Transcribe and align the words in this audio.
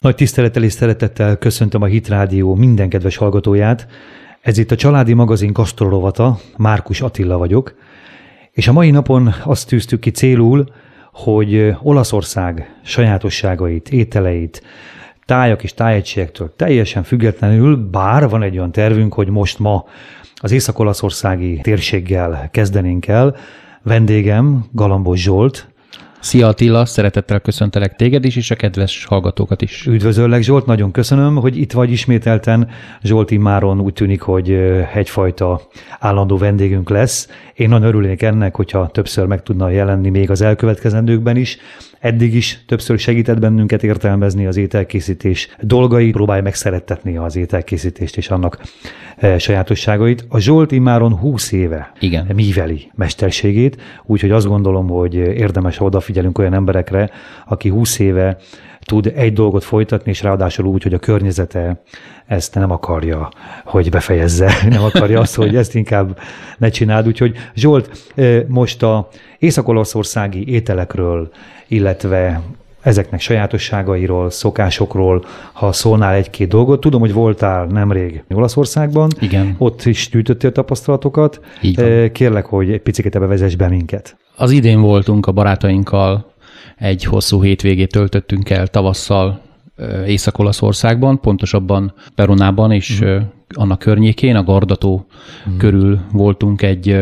Nagy 0.00 0.14
tisztelettel 0.14 0.62
és 0.62 0.72
szeretettel 0.72 1.36
köszöntöm 1.36 1.82
a 1.82 1.86
Hit 1.86 2.08
Rádió 2.08 2.54
minden 2.54 2.88
kedves 2.88 3.16
hallgatóját. 3.16 3.86
Ez 4.40 4.58
itt 4.58 4.70
a 4.70 4.76
Családi 4.76 5.12
Magazin 5.12 5.52
Kastorolovata, 5.52 6.38
Márkus 6.56 7.00
Attila 7.00 7.38
vagyok, 7.38 7.74
és 8.52 8.68
a 8.68 8.72
mai 8.72 8.90
napon 8.90 9.34
azt 9.44 9.68
tűztük 9.68 10.00
ki 10.00 10.10
célul, 10.10 10.64
hogy 11.12 11.74
Olaszország 11.82 12.74
sajátosságait, 12.84 13.88
ételeit, 13.88 14.62
tájak 15.24 15.62
és 15.62 15.74
tájegységektől 15.74 16.52
teljesen 16.56 17.02
függetlenül, 17.02 17.76
bár 17.76 18.28
van 18.28 18.42
egy 18.42 18.56
olyan 18.56 18.72
tervünk, 18.72 19.14
hogy 19.14 19.28
most 19.28 19.58
ma 19.58 19.84
az 20.34 20.52
észak-olaszországi 20.52 21.60
térséggel 21.62 22.48
kezdenénk 22.52 23.06
el. 23.06 23.36
Vendégem 23.82 24.64
Galambos 24.72 25.22
Zsolt, 25.22 25.68
Szia 26.20 26.48
Attila, 26.48 26.84
szeretettel 26.84 27.40
köszöntelek 27.40 27.96
téged 27.96 28.24
is, 28.24 28.36
és 28.36 28.50
a 28.50 28.54
kedves 28.54 29.04
hallgatókat 29.04 29.62
is. 29.62 29.86
Üdvözöllek 29.86 30.42
Zsolt, 30.42 30.66
nagyon 30.66 30.90
köszönöm, 30.90 31.36
hogy 31.36 31.56
itt 31.56 31.72
vagy 31.72 31.90
ismételten. 31.90 32.68
Zsolt 33.02 33.30
immáron 33.30 33.80
úgy 33.80 33.92
tűnik, 33.92 34.20
hogy 34.20 34.50
egyfajta 34.94 35.60
állandó 35.98 36.38
vendégünk 36.38 36.90
lesz. 36.90 37.28
Én 37.54 37.68
nagyon 37.68 37.86
örülnék 37.86 38.22
ennek, 38.22 38.56
hogyha 38.56 38.88
többször 38.88 39.26
meg 39.26 39.42
tudna 39.42 39.70
jelenni 39.70 40.08
még 40.08 40.30
az 40.30 40.40
elkövetkezendőkben 40.40 41.36
is. 41.36 41.58
Eddig 42.00 42.34
is 42.34 42.64
többször 42.66 42.98
segített 42.98 43.38
bennünket 43.38 43.82
értelmezni 43.82 44.46
az 44.46 44.56
ételkészítés 44.56 45.48
dolgai, 45.60 46.10
próbálja 46.10 46.42
megszerettetni 46.42 47.16
az 47.16 47.36
ételkészítést 47.36 48.16
és 48.16 48.28
annak 48.30 48.62
e, 49.16 49.38
sajátosságait. 49.38 50.24
A 50.28 50.38
Zsolt 50.38 50.72
immáron 50.72 51.16
20 51.16 51.52
éve 51.52 51.92
Igen. 52.00 52.26
míveli 52.34 52.90
mesterségét, 52.94 53.82
úgyhogy 54.06 54.30
azt 54.30 54.46
gondolom, 54.46 54.88
hogy 54.88 55.14
érdemes, 55.14 55.76
ha 55.76 55.84
odafigyelünk 55.84 56.38
olyan 56.38 56.54
emberekre, 56.54 57.10
aki 57.46 57.68
20 57.68 57.98
éve 57.98 58.36
tud 58.80 59.12
egy 59.14 59.32
dolgot 59.32 59.64
folytatni, 59.64 60.10
és 60.10 60.22
ráadásul 60.22 60.66
úgy, 60.66 60.82
hogy 60.82 60.94
a 60.94 60.98
környezete 60.98 61.82
ezt 62.26 62.54
nem 62.54 62.70
akarja, 62.70 63.28
hogy 63.64 63.90
befejezze, 63.90 64.52
nem 64.68 64.82
akarja 64.82 65.20
azt, 65.20 65.34
hogy 65.34 65.56
ezt 65.56 65.74
inkább 65.74 66.18
ne 66.58 66.68
csináld. 66.68 67.06
Úgyhogy 67.06 67.36
Zsolt, 67.54 68.12
e, 68.14 68.44
most 68.48 68.82
a 68.82 69.08
észak-olaszországi 69.40 70.48
ételekről 70.48 71.30
illetve 71.70 72.42
ezeknek 72.80 73.20
sajátosságairól, 73.20 74.30
szokásokról, 74.30 75.24
ha 75.52 75.72
szólnál 75.72 76.14
egy-két 76.14 76.48
dolgot. 76.48 76.80
Tudom, 76.80 77.00
hogy 77.00 77.12
voltál 77.12 77.66
nemrég 77.66 78.22
Olaszországban. 78.28 79.10
Igen. 79.20 79.54
Ott 79.58 79.84
is 79.84 80.08
gyűjtöttél 80.10 80.52
tapasztalatokat. 80.52 81.40
Így 81.60 81.76
van. 81.76 81.84
Eh, 81.84 82.08
kérlek, 82.08 82.46
hogy 82.46 82.70
egy 82.70 82.80
picit 82.80 83.14
ebbe 83.14 83.26
vezess 83.26 83.54
be 83.54 83.68
minket. 83.68 84.16
Az 84.36 84.50
idén 84.50 84.80
voltunk 84.80 85.26
a 85.26 85.32
barátainkkal, 85.32 86.32
egy 86.76 87.04
hosszú 87.04 87.42
hétvégét 87.42 87.92
töltöttünk 87.92 88.50
el 88.50 88.66
tavasszal 88.66 89.40
eh, 89.76 90.08
Észak-Olaszországban, 90.08 91.20
pontosabban 91.20 91.94
Peronában 92.14 92.72
és 92.72 93.00
mm. 93.04 93.16
annak 93.48 93.78
környékén, 93.78 94.36
a 94.36 94.44
Gardató 94.44 95.06
mm. 95.50 95.56
körül 95.56 96.00
voltunk 96.12 96.62
egy, 96.62 96.96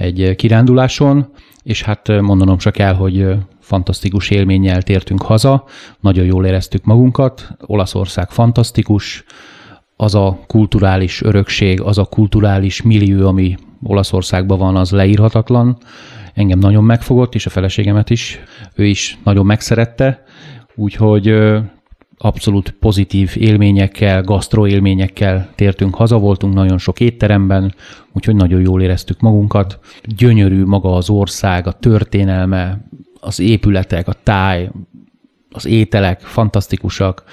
egy 0.00 0.34
kiránduláson, 0.36 1.32
és 1.62 1.82
hát 1.82 2.20
mondanom 2.20 2.58
csak 2.58 2.78
el, 2.78 2.94
hogy 2.94 3.26
fantasztikus 3.60 4.30
élménnyel 4.30 4.82
tértünk 4.82 5.22
haza, 5.22 5.64
nagyon 6.00 6.24
jól 6.24 6.46
éreztük 6.46 6.84
magunkat, 6.84 7.48
Olaszország 7.66 8.30
fantasztikus, 8.30 9.24
az 9.96 10.14
a 10.14 10.38
kulturális 10.46 11.22
örökség, 11.22 11.80
az 11.80 11.98
a 11.98 12.04
kulturális 12.04 12.82
millió, 12.82 13.26
ami 13.26 13.56
Olaszországban 13.82 14.58
van, 14.58 14.76
az 14.76 14.90
leírhatatlan. 14.90 15.78
Engem 16.34 16.58
nagyon 16.58 16.84
megfogott, 16.84 17.34
és 17.34 17.46
a 17.46 17.50
feleségemet 17.50 18.10
is. 18.10 18.40
Ő 18.74 18.84
is 18.84 19.18
nagyon 19.24 19.46
megszerette, 19.46 20.22
úgyhogy 20.74 21.34
abszolút 22.22 22.74
pozitív 22.80 23.32
élményekkel, 23.34 24.22
gasztro 24.22 24.66
élményekkel 24.66 25.48
tértünk 25.54 25.94
haza, 25.94 26.18
voltunk 26.18 26.54
nagyon 26.54 26.78
sok 26.78 27.00
étteremben, 27.00 27.74
úgyhogy 28.12 28.34
nagyon 28.34 28.60
jól 28.60 28.82
éreztük 28.82 29.20
magunkat. 29.20 29.78
Gyönyörű 30.16 30.64
maga 30.64 30.94
az 30.94 31.10
ország, 31.10 31.66
a 31.66 31.72
történelme, 31.72 32.84
az 33.20 33.40
épületek, 33.40 34.08
a 34.08 34.14
táj, 34.22 34.70
az 35.50 35.66
ételek 35.66 36.20
fantasztikusak, 36.20 37.24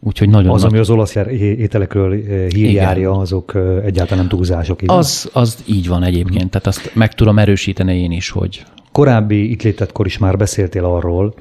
úgyhogy 0.00 0.28
nagyon 0.28 0.52
Az, 0.52 0.62
nagy... 0.62 0.70
ami 0.70 0.80
az 0.80 0.90
olasz 0.90 1.16
ételekről 1.36 2.14
hírjárja, 2.48 3.12
azok 3.12 3.54
egyáltalán 3.84 4.18
nem 4.18 4.28
túlzások. 4.28 4.82
Igen? 4.82 4.96
Az, 4.96 5.30
az 5.32 5.64
így 5.66 5.88
van 5.88 6.02
egyébként, 6.02 6.50
tehát 6.50 6.66
azt 6.66 6.90
meg 6.94 7.14
tudom 7.14 7.38
erősíteni 7.38 8.00
én 8.00 8.10
is, 8.10 8.30
hogy... 8.30 8.64
Korábbi 8.92 9.50
itt 9.50 9.62
létetkor 9.62 10.06
is 10.06 10.18
már 10.18 10.36
beszéltél 10.36 10.84
arról, 10.84 11.34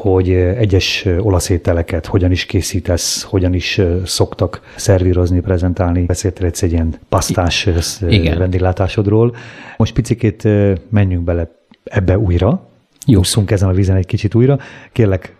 hogy 0.00 0.30
egyes 0.32 1.06
olasz 1.18 1.48
ételeket 1.48 2.06
hogyan 2.06 2.30
is 2.30 2.46
készítesz, 2.46 3.22
hogyan 3.22 3.54
is 3.54 3.80
szoktak 4.04 4.60
szervírozni, 4.76 5.40
prezentálni. 5.40 6.02
Beszéltél 6.04 6.46
egy, 6.60 6.72
ilyen 6.72 6.94
pasztás 7.08 7.68
Igen. 8.08 8.38
vendéglátásodról. 8.38 9.34
Most 9.76 9.94
picikét 9.94 10.48
menjünk 10.88 11.24
bele 11.24 11.50
ebbe 11.84 12.18
újra, 12.18 12.68
jó. 13.06 13.18
úszunk 13.18 13.50
ezen 13.50 13.68
a 13.68 13.72
vízen 13.72 13.96
egy 13.96 14.06
kicsit 14.06 14.34
újra. 14.34 14.58
Kérlek, 14.92 15.34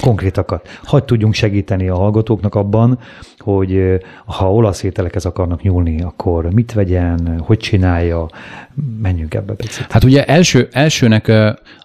konkrétakat. 0.00 0.68
Hagy 0.84 1.04
tudjunk 1.04 1.34
segíteni 1.34 1.88
a 1.88 1.96
hallgatóknak 1.96 2.54
abban, 2.54 2.98
hogy 3.38 3.98
ha 4.24 4.52
olasz 4.52 4.82
ételekhez 4.82 5.24
akarnak 5.24 5.62
nyúlni, 5.62 6.02
akkor 6.02 6.52
mit 6.52 6.72
vegyen, 6.72 7.38
hogy 7.38 7.58
csinálja, 7.58 8.28
menjünk 9.02 9.34
ebbe 9.34 9.52
picit. 9.52 9.92
Hát 9.92 10.04
ugye 10.04 10.24
első, 10.24 10.68
elsőnek 10.72 11.32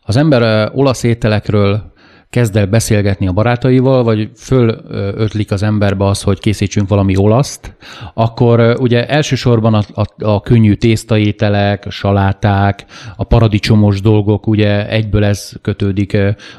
az 0.01 0.15
ember 0.15 0.71
olasz 0.73 1.03
ételekről 1.03 1.91
kezd 2.33 2.55
el 2.55 2.65
beszélgetni 2.65 3.27
a 3.27 3.31
barátaival, 3.31 4.03
vagy 4.03 4.29
fölötlik 4.35 5.51
az 5.51 5.63
emberbe 5.63 6.05
az, 6.05 6.21
hogy 6.21 6.39
készítsünk 6.39 6.89
valami 6.89 7.17
olaszt, 7.17 7.75
akkor 8.13 8.75
ugye 8.79 9.07
elsősorban 9.07 9.73
a, 9.73 9.81
a, 9.93 10.25
a 10.25 10.41
könnyű 10.41 10.73
tésztaételek, 10.73 11.85
saláták, 11.89 12.85
a 13.15 13.23
paradicsomos 13.23 14.01
dolgok, 14.01 14.47
ugye 14.47 14.89
egyből 14.89 15.23
ez 15.23 15.51
kötődik 15.61 16.17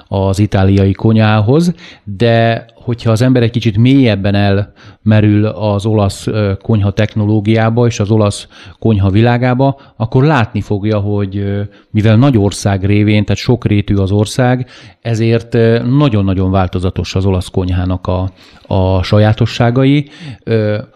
az 0.09 0.39
itáliai 0.39 0.93
konyához, 0.93 1.75
de 2.05 2.65
hogyha 2.85 3.11
az 3.11 3.23
ember 3.23 3.43
egy 3.43 3.51
kicsit 3.51 3.77
mélyebben 3.77 4.35
elmerül 4.35 5.47
az 5.47 5.87
olasz 5.87 6.27
konyha 6.63 6.91
technológiába 6.91 7.87
és 7.87 8.01
az 8.01 8.11
olasz 8.11 8.49
konyha 8.79 9.11
világába, 9.11 9.81
akkor 9.97 10.25
látni 10.25 10.61
fogja, 10.61 10.99
hogy 10.99 11.45
mivel 11.91 12.17
nagy 12.17 12.39
ország 12.39 12.85
révén, 12.85 13.25
tehát 13.25 13.43
sokrétű 13.43 13.95
az 13.95 14.11
ország, 14.11 14.69
ezért 15.01 15.53
nagyon-nagyon 15.97 16.51
változatos 16.51 17.15
az 17.15 17.27
olasz 17.27 17.49
konyhának 17.49 18.07
a, 18.07 18.31
a 18.67 19.03
sajátosságai. 19.03 20.09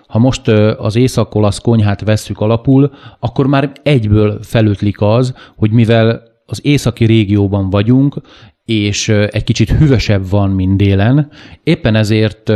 Ha 0.06 0.18
most 0.18 0.48
az 0.78 0.96
észak-olasz 0.96 1.58
konyhát 1.58 2.00
vesszük 2.04 2.40
alapul, 2.40 2.92
akkor 3.20 3.46
már 3.46 3.72
egyből 3.82 4.38
felütlik 4.42 5.00
az, 5.00 5.34
hogy 5.56 5.70
mivel 5.70 6.22
az 6.46 6.60
északi 6.62 7.04
régióban 7.04 7.70
vagyunk, 7.70 8.20
és 8.68 9.08
egy 9.08 9.44
kicsit 9.44 9.70
hűvösebb 9.70 10.28
van, 10.30 10.50
mint 10.50 10.76
délen. 10.76 11.30
Éppen 11.62 11.94
ezért 11.94 12.52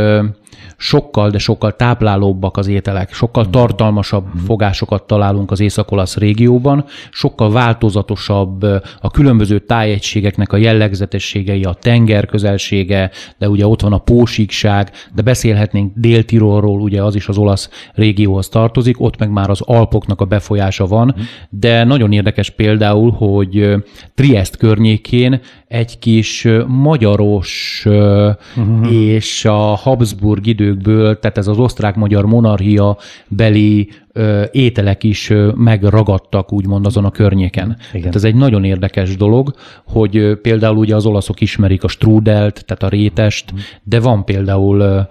sokkal, 0.77 1.29
de 1.29 1.37
sokkal 1.37 1.75
táplálóbbak 1.75 2.57
az 2.57 2.67
ételek, 2.67 3.13
sokkal 3.13 3.49
tartalmasabb 3.49 4.25
mm. 4.25 4.45
fogásokat 4.45 5.03
találunk 5.03 5.51
az 5.51 5.59
észak-olasz 5.59 6.17
régióban, 6.17 6.85
sokkal 7.11 7.51
változatosabb 7.51 8.63
a 8.99 9.11
különböző 9.11 9.59
tájegységeknek 9.59 10.53
a 10.53 10.57
jellegzetességei, 10.57 11.63
a 11.63 11.73
tenger 11.73 12.25
közelsége, 12.25 13.11
de 13.37 13.49
ugye 13.49 13.67
ott 13.67 13.81
van 13.81 13.93
a 13.93 13.97
pósíkság, 13.97 14.91
de 15.15 15.21
beszélhetnénk 15.21 15.91
Dél-Tirolról, 15.95 16.81
ugye 16.81 17.03
az 17.03 17.15
is 17.15 17.27
az 17.27 17.37
olasz 17.37 17.69
régióhoz 17.93 18.49
tartozik, 18.49 19.01
ott 19.01 19.17
meg 19.17 19.29
már 19.29 19.49
az 19.49 19.61
Alpoknak 19.61 20.21
a 20.21 20.25
befolyása 20.25 20.85
van, 20.85 21.15
mm. 21.19 21.21
de 21.49 21.83
nagyon 21.83 22.11
érdekes 22.11 22.49
például, 22.49 23.11
hogy 23.11 23.75
Triest 24.15 24.57
környékén 24.57 25.41
egy 25.67 25.99
kis 25.99 26.47
magyaros 26.67 27.83
uh-huh. 27.85 28.93
és 28.93 29.45
a 29.45 29.75
Habsburg 29.75 30.42
időkből, 30.47 31.19
tehát 31.19 31.37
ez 31.37 31.47
az 31.47 31.57
osztrák-magyar 31.57 32.25
monarchia 32.25 32.97
beli 33.27 33.89
ö, 34.11 34.43
ételek 34.51 35.03
is 35.03 35.29
ö, 35.29 35.51
megragadtak, 35.55 36.53
úgymond 36.53 36.85
azon 36.85 37.05
a 37.05 37.11
környéken. 37.11 37.77
Igen. 37.89 38.01
Tehát 38.01 38.15
ez 38.15 38.23
egy 38.23 38.35
nagyon 38.35 38.63
érdekes 38.63 39.17
dolog, 39.17 39.53
hogy 39.87 40.17
ö, 40.17 40.35
például 40.41 40.77
ugye 40.77 40.95
az 40.95 41.05
olaszok 41.05 41.41
ismerik 41.41 41.83
a 41.83 41.87
strudelt, 41.87 42.65
tehát 42.65 42.83
a 42.83 42.97
rétest, 42.97 43.51
uh-huh. 43.51 43.65
de 43.83 43.99
van 43.99 44.25
például 44.25 44.79
ö, 44.79 45.01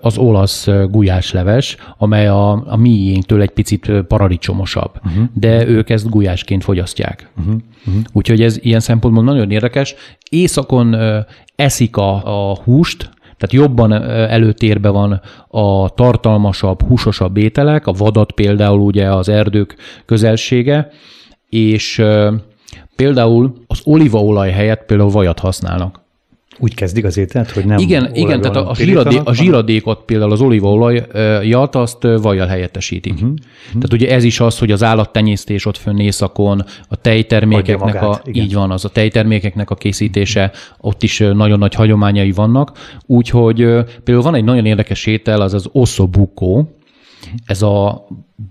az 0.00 0.18
olasz 0.18 0.68
gulyásleves, 0.90 1.76
amely 1.98 2.28
a, 2.28 2.50
a 2.66 2.76
miénktől 2.76 3.40
egy 3.40 3.50
picit 3.50 3.92
paradicsomosabb, 4.08 4.90
uh-huh. 5.04 5.24
de 5.34 5.66
ők 5.66 5.90
ezt 5.90 6.10
gulyásként 6.10 6.64
fogyasztják. 6.64 7.30
Uh-huh. 7.38 7.54
Uh-huh. 7.86 8.02
Úgyhogy 8.12 8.42
ez 8.42 8.58
ilyen 8.62 8.80
szempontból 8.80 9.24
nagyon 9.24 9.50
érdekes. 9.50 9.94
Északon 10.30 10.96
eszik 11.56 11.96
a, 11.96 12.50
a 12.50 12.56
húst, 12.64 13.10
tehát 13.38 13.64
jobban 13.64 13.92
előtérbe 14.28 14.88
van 14.88 15.20
a 15.48 15.88
tartalmasabb, 15.88 16.82
húsosabb 16.82 17.36
ételek, 17.36 17.86
a 17.86 17.92
vadat 17.92 18.32
például 18.32 18.80
ugye 18.80 19.12
az 19.14 19.28
erdők 19.28 19.76
közelsége, 20.06 20.90
és 21.48 22.02
például 22.96 23.54
az 23.66 23.80
olívaolaj 23.84 24.50
helyett 24.50 24.84
például 24.84 25.10
vajat 25.10 25.38
használnak. 25.38 26.06
Úgy 26.58 26.74
kezdik 26.74 27.04
az 27.04 27.16
ételt, 27.16 27.50
hogy 27.50 27.64
nem 27.64 27.78
Igen, 27.78 28.14
igen 28.14 28.40
tehát 28.40 28.56
a, 28.56 28.70
a, 28.70 28.74
zsíradé, 28.74 29.20
a 29.24 29.34
zsíradékot 29.34 30.02
például 30.04 30.32
az 30.32 30.40
olívaolajat 30.40 31.74
azt 31.74 32.02
vajjal 32.02 32.46
helyettesítik. 32.46 33.14
Uh-huh. 33.14 33.34
Tehát 33.72 33.92
ugye 33.92 34.10
ez 34.10 34.24
is 34.24 34.40
az, 34.40 34.58
hogy 34.58 34.70
az 34.70 34.82
állattenyésztés 34.82 35.66
ott 35.66 35.76
fönn 35.76 35.98
északon, 35.98 36.64
a 36.88 36.96
tejtermékeknek 36.96 37.78
magát, 37.78 38.02
a, 38.02 38.20
igen. 38.24 38.44
így 38.44 38.54
van, 38.54 38.70
az 38.70 38.84
a 38.84 38.88
tejtermékeknek 38.88 39.70
a 39.70 39.74
készítése, 39.74 40.52
ott 40.80 41.02
is 41.02 41.18
nagyon 41.18 41.58
nagy 41.58 41.74
hagyományai 41.74 42.32
vannak. 42.32 42.72
Úgyhogy 43.06 43.56
például 44.04 44.22
van 44.22 44.34
egy 44.34 44.44
nagyon 44.44 44.66
érdekes 44.66 45.06
étel, 45.06 45.40
az 45.40 45.54
az 45.54 45.68
ossobuco, 45.72 46.64
ez 47.46 47.62
a 47.62 48.06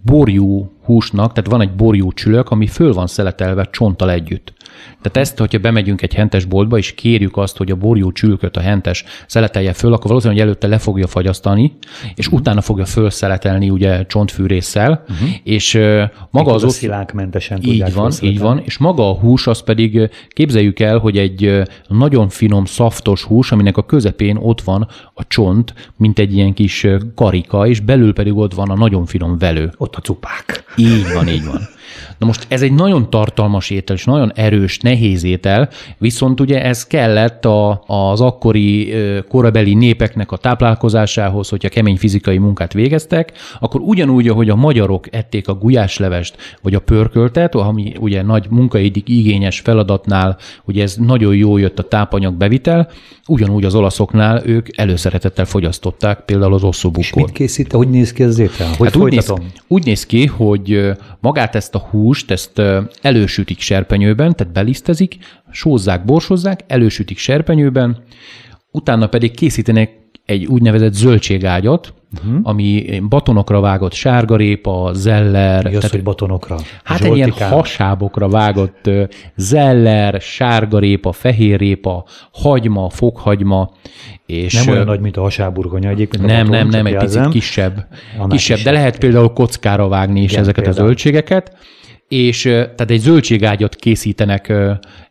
borjú 0.05 0.71
húsnak, 0.83 1.33
tehát 1.33 1.49
van 1.49 1.61
egy 1.61 1.75
borjú 1.75 2.11
csülök, 2.13 2.49
ami 2.49 2.67
föl 2.67 2.93
van 2.93 3.07
szeletelve 3.07 3.67
csonttal 3.71 4.11
együtt. 4.11 4.53
Tehát 5.01 5.27
ezt, 5.27 5.37
hogyha 5.37 5.59
bemegyünk 5.59 6.01
egy 6.01 6.13
hentes 6.13 6.45
boltba, 6.45 6.77
és 6.77 6.93
kérjük 6.93 7.37
azt, 7.37 7.57
hogy 7.57 7.71
a 7.71 7.75
borjú 7.75 8.11
csülköt 8.11 8.57
a 8.57 8.59
hentes 8.59 9.03
szeletelje 9.27 9.73
föl, 9.73 9.93
akkor 9.93 10.07
valószínűleg 10.07 10.43
előtte 10.43 10.67
le 10.67 10.77
fogja 10.77 11.07
fagyasztani, 11.07 11.77
és 12.15 12.25
uh-huh. 12.25 12.39
utána 12.41 12.61
fogja 12.61 12.85
fölszeletelni 12.85 13.69
ugye 13.69 14.05
csontfűrészsel, 14.05 15.03
uh-huh. 15.09 15.29
és 15.43 15.73
uh, 15.73 16.03
maga 16.31 16.53
az... 16.53 16.73
Szilánkmentesen 16.73 17.59
Így 17.61 17.93
van, 17.93 18.11
így 18.21 18.39
van, 18.39 18.61
és 18.63 18.77
maga 18.77 19.09
a 19.09 19.13
hús, 19.13 19.47
az 19.47 19.63
pedig 19.63 20.09
képzeljük 20.29 20.79
el, 20.79 20.97
hogy 20.97 21.17
egy 21.17 21.61
nagyon 21.87 22.29
finom, 22.29 22.65
szaftos 22.65 23.23
hús, 23.23 23.51
aminek 23.51 23.77
a 23.77 23.85
közepén 23.85 24.37
ott 24.37 24.61
van 24.61 24.87
a 25.13 25.27
csont, 25.27 25.73
mint 25.95 26.19
egy 26.19 26.35
ilyen 26.35 26.53
kis 26.53 26.87
karika, 27.15 27.67
és 27.67 27.79
belül 27.79 28.13
pedig 28.13 28.35
ott 28.35 28.53
van 28.53 28.69
a 28.69 28.75
nagyon 28.75 29.05
finom 29.05 29.37
velő. 29.37 29.71
Ott 29.77 29.95
a 29.95 29.99
cupák. 29.99 30.63
Így 30.75 31.13
van, 31.13 31.27
így 31.27 31.45
van. 31.45 31.61
Na 32.17 32.25
most 32.25 32.45
ez 32.47 32.61
egy 32.61 32.73
nagyon 32.73 33.09
tartalmas 33.09 33.69
étel, 33.69 33.95
és 33.95 34.05
nagyon 34.05 34.31
erős, 34.35 34.79
nehéz 34.79 35.23
étel, 35.23 35.69
viszont 35.97 36.39
ugye 36.39 36.63
ez 36.63 36.87
kellett 36.87 37.45
a, 37.45 37.83
az 37.87 38.21
akkori 38.21 38.93
korabeli 39.29 39.73
népeknek 39.73 40.31
a 40.31 40.37
táplálkozásához, 40.37 41.49
hogyha 41.49 41.69
kemény 41.69 41.97
fizikai 41.97 42.37
munkát 42.37 42.73
végeztek, 42.73 43.31
akkor 43.59 43.81
ugyanúgy, 43.81 44.27
ahogy 44.27 44.49
a 44.49 44.55
magyarok 44.55 45.15
ették 45.15 45.47
a 45.47 45.53
gulyáslevest, 45.53 46.37
vagy 46.61 46.73
a 46.73 46.79
pörköltet, 46.79 47.55
ami 47.55 47.93
ugye 47.99 48.21
nagy 48.21 48.47
munkaidig 48.49 49.09
igényes 49.09 49.59
feladatnál, 49.59 50.37
ugye 50.65 50.83
ez 50.83 50.95
nagyon 50.95 51.35
jó 51.35 51.57
jött 51.57 51.79
a 51.79 51.83
tápanyag 51.83 52.33
bevitel, 52.33 52.89
ugyanúgy 53.27 53.65
az 53.65 53.75
olaszoknál 53.75 54.41
ők 54.45 54.77
előszeretettel 54.77 55.45
fogyasztották 55.45 56.19
például 56.19 56.53
az 56.53 56.63
osszobukot. 56.63 57.05
És 57.05 57.13
mit 57.13 57.31
készít, 57.31 57.71
hogy 57.71 57.89
néz 57.89 58.13
ki 58.13 58.23
az 58.23 58.39
étel? 58.39 58.73
Hogy 58.77 58.87
hát 58.87 58.95
úgy 58.95 59.11
néz, 59.11 59.33
úgy 59.67 59.85
néz 59.85 60.05
ki, 60.05 60.25
hogy 60.25 60.91
magát 61.19 61.55
ezt 61.55 61.75
a 61.75 61.76
húst, 61.77 62.31
ezt 62.31 62.61
elősütik 63.01 63.59
serpenyőben, 63.59 64.35
tehát 64.35 64.53
belisztezik, 64.53 65.17
sózzák, 65.51 66.05
borsozzák, 66.05 66.59
elősütik 66.67 67.17
serpenyőben, 67.17 68.03
utána 68.71 69.07
pedig 69.07 69.31
készítenek 69.31 69.91
egy 70.25 70.45
úgynevezett 70.45 70.93
zöldségágyat, 70.93 71.93
uh-huh. 72.15 72.39
ami 72.43 72.99
batonokra 73.09 73.59
vágott 73.59 73.93
sárgarépa, 73.93 74.91
zeller. 74.93 75.63
Mi 75.63 75.69
az, 75.69 75.75
tehát, 75.75 75.91
hogy 75.91 76.03
batonokra? 76.03 76.57
Hát 76.83 77.01
egy 77.01 77.15
ilyen 77.15 77.31
hasábokra 77.31 78.29
vágott 78.29 78.89
zeller, 79.35 80.21
sárgarépa, 80.21 81.11
fehérrépa, 81.11 82.05
hagyma, 82.31 82.89
fokhagyma. 82.89 83.71
És 84.25 84.53
nem 84.53 84.73
olyan 84.73 84.85
nagy, 84.85 84.99
mint 84.99 85.17
a 85.17 85.21
hasáburgonya 85.21 85.89
egyébként. 85.89 86.25
Nem, 86.25 86.45
baton, 86.45 86.57
nem, 86.57 86.67
nem, 86.67 86.85
egy 86.85 86.97
picit 86.97 87.27
kisebb. 87.27 87.87
Kisebb, 88.27 88.59
de 88.59 88.71
lehet 88.71 88.97
például 88.97 89.33
kockára 89.33 89.87
vágni 89.87 90.21
is 90.21 90.31
Igen, 90.31 90.41
ezeket 90.41 90.63
például. 90.63 90.83
a 90.83 90.87
zöldségeket 90.87 91.57
és 92.07 92.41
tehát 92.41 92.91
egy 92.91 92.99
zöldségágyat 92.99 93.75
készítenek 93.75 94.53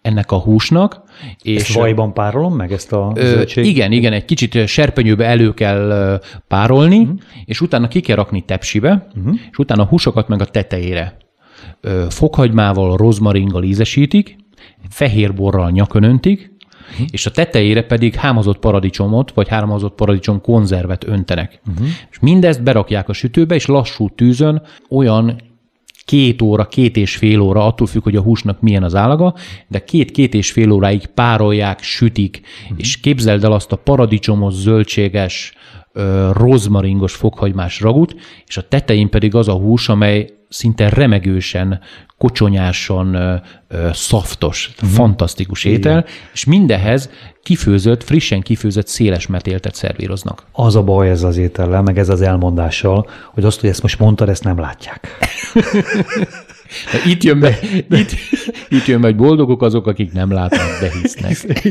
ennek 0.03 0.33
a 0.33 0.39
húsnak. 0.39 1.03
És 1.43 1.61
ezt 1.61 1.73
vajban 1.73 2.13
párolom 2.13 2.55
meg, 2.55 2.73
ezt 2.73 2.93
a 2.93 3.13
zöldség? 3.17 3.65
Igen, 3.65 3.93
igen, 3.93 4.13
egy 4.13 4.25
kicsit 4.25 4.67
serpenyőbe 4.67 5.25
elő 5.25 5.55
kell 5.55 6.21
párolni, 6.49 6.99
uh-huh. 6.99 7.19
és 7.45 7.61
utána 7.61 7.89
ki 7.89 8.01
kell 8.01 8.17
rakni 8.17 8.41
tepsibe, 8.41 9.09
uh-huh. 9.17 9.35
és 9.51 9.59
utána 9.59 9.83
a 9.83 9.87
húsokat 9.87 10.29
meg 10.29 10.41
a 10.41 10.45
tetejére. 10.45 11.17
Fokhagymával, 12.09 12.97
rozmaringgal 12.97 13.63
ízesítik, 13.63 14.37
fehérborral 14.89 15.71
nyakon 15.71 16.03
öntik, 16.03 16.53
uh-huh. 16.93 17.07
és 17.11 17.27
a 17.27 17.31
tetejére 17.31 17.83
pedig 17.83 18.15
hámozott 18.15 18.59
paradicsomot, 18.59 19.33
vagy 19.33 19.49
hámozott 19.49 19.95
paradicsom 19.95 20.41
konzervet 20.41 21.07
öntenek. 21.07 21.61
Uh-huh. 21.69 21.87
És 22.11 22.19
mindezt 22.19 22.63
berakják 22.63 23.09
a 23.09 23.13
sütőbe, 23.13 23.55
és 23.55 23.67
lassú 23.67 24.09
tűzön 24.09 24.63
olyan 24.91 25.41
két 26.07 26.43
óra, 26.43 26.67
két 26.67 26.97
és 26.97 27.17
fél 27.17 27.41
óra, 27.41 27.67
attól 27.67 27.87
függ, 27.87 28.03
hogy 28.03 28.17
a 28.17 28.23
húsnak 28.23 28.61
milyen 28.61 28.83
az 28.83 28.95
állaga, 28.95 29.35
de 29.69 29.85
két-két 29.85 30.35
és 30.35 30.53
fél 30.53 30.71
óráig 30.71 31.07
párolják, 31.07 31.83
sütik, 31.83 32.41
uh-huh. 32.63 32.79
és 32.79 33.01
képzeld 33.01 33.45
el 33.45 33.53
azt 33.53 33.73
a 33.73 33.77
paradicsomos, 33.77 34.55
zöldséges, 34.55 35.53
rozmaringos 36.33 37.15
fokhagymás 37.15 37.81
ragut, 37.81 38.15
és 38.47 38.57
a 38.57 38.69
tetején 38.69 39.11
pedig 39.11 39.35
az 39.35 39.49
a 39.49 39.53
hús, 39.53 39.89
amely 39.89 40.31
szinte 40.49 40.89
remegősen, 40.89 41.81
kocsonyásan, 42.19 43.41
szaftos, 43.93 44.71
uh-huh. 44.75 44.91
fantasztikus 44.91 45.65
étel, 45.65 45.99
Igen. 45.99 46.05
és 46.33 46.45
mindehez 46.45 47.11
kifőzött, 47.43 48.05
frissen 48.05 48.41
kifőzött 48.41 48.87
széles 48.87 49.27
metéltet 49.27 49.75
szervíroznak. 49.75 50.43
Az 50.53 50.77
a 50.77 50.83
baj 50.83 51.11
ez 51.11 51.23
az 51.23 51.37
étellel, 51.37 51.83
meg 51.83 51.99
ez 51.99 52.09
az 52.09 52.21
elmondással, 52.21 53.09
hogy 53.35 53.45
azt, 53.45 53.61
hogy 53.61 53.69
ezt 53.69 53.83
most 53.83 53.99
mondtad, 53.99 54.29
ezt 54.29 54.45
nem 54.45 54.59
látják. 54.59 55.09
Itt 57.07 57.23
jön, 57.23 57.41
be, 57.41 57.59
itt, 57.91 58.11
itt 58.69 58.87
jön 58.87 59.01
be, 59.01 59.07
hogy 59.07 59.17
boldogok 59.17 59.63
azok, 59.63 59.87
akik 59.87 60.13
nem 60.13 60.33
látnak, 60.33 60.79
de 60.81 60.91
hisznek. 61.01 61.63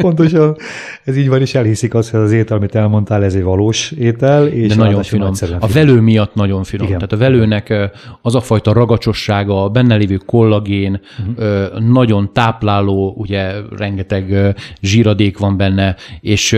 Pontosan, 0.00 0.56
ez 1.04 1.16
így 1.16 1.28
van, 1.28 1.40
és 1.40 1.54
elhiszik 1.54 1.94
azt, 1.94 2.10
hogy 2.10 2.20
az 2.20 2.32
étel, 2.32 2.56
amit 2.56 2.74
elmondtál, 2.74 3.24
ez 3.24 3.34
egy 3.34 3.42
valós 3.42 3.90
étel, 3.90 4.46
és 4.46 4.68
de 4.68 4.74
nagyon 4.74 5.02
finom. 5.02 5.32
A 5.58 5.66
velő 5.66 6.00
miatt 6.00 6.34
nagyon 6.34 6.64
finom. 6.64 6.86
Igen. 6.86 6.98
Tehát 6.98 7.12
a 7.12 7.16
velőnek 7.16 7.90
az 8.22 8.34
a 8.34 8.40
fajta 8.40 8.72
ragacsossága, 8.72 9.64
a 9.64 9.68
benne 9.68 9.96
lévő 9.96 10.16
kollagén, 10.16 11.00
uh-huh. 11.36 11.80
nagyon 11.80 12.32
tápláló, 12.32 13.14
ugye 13.16 13.52
rengeteg 13.76 14.54
zsíradék 14.80 15.38
van 15.38 15.56
benne, 15.56 15.96
és 16.20 16.56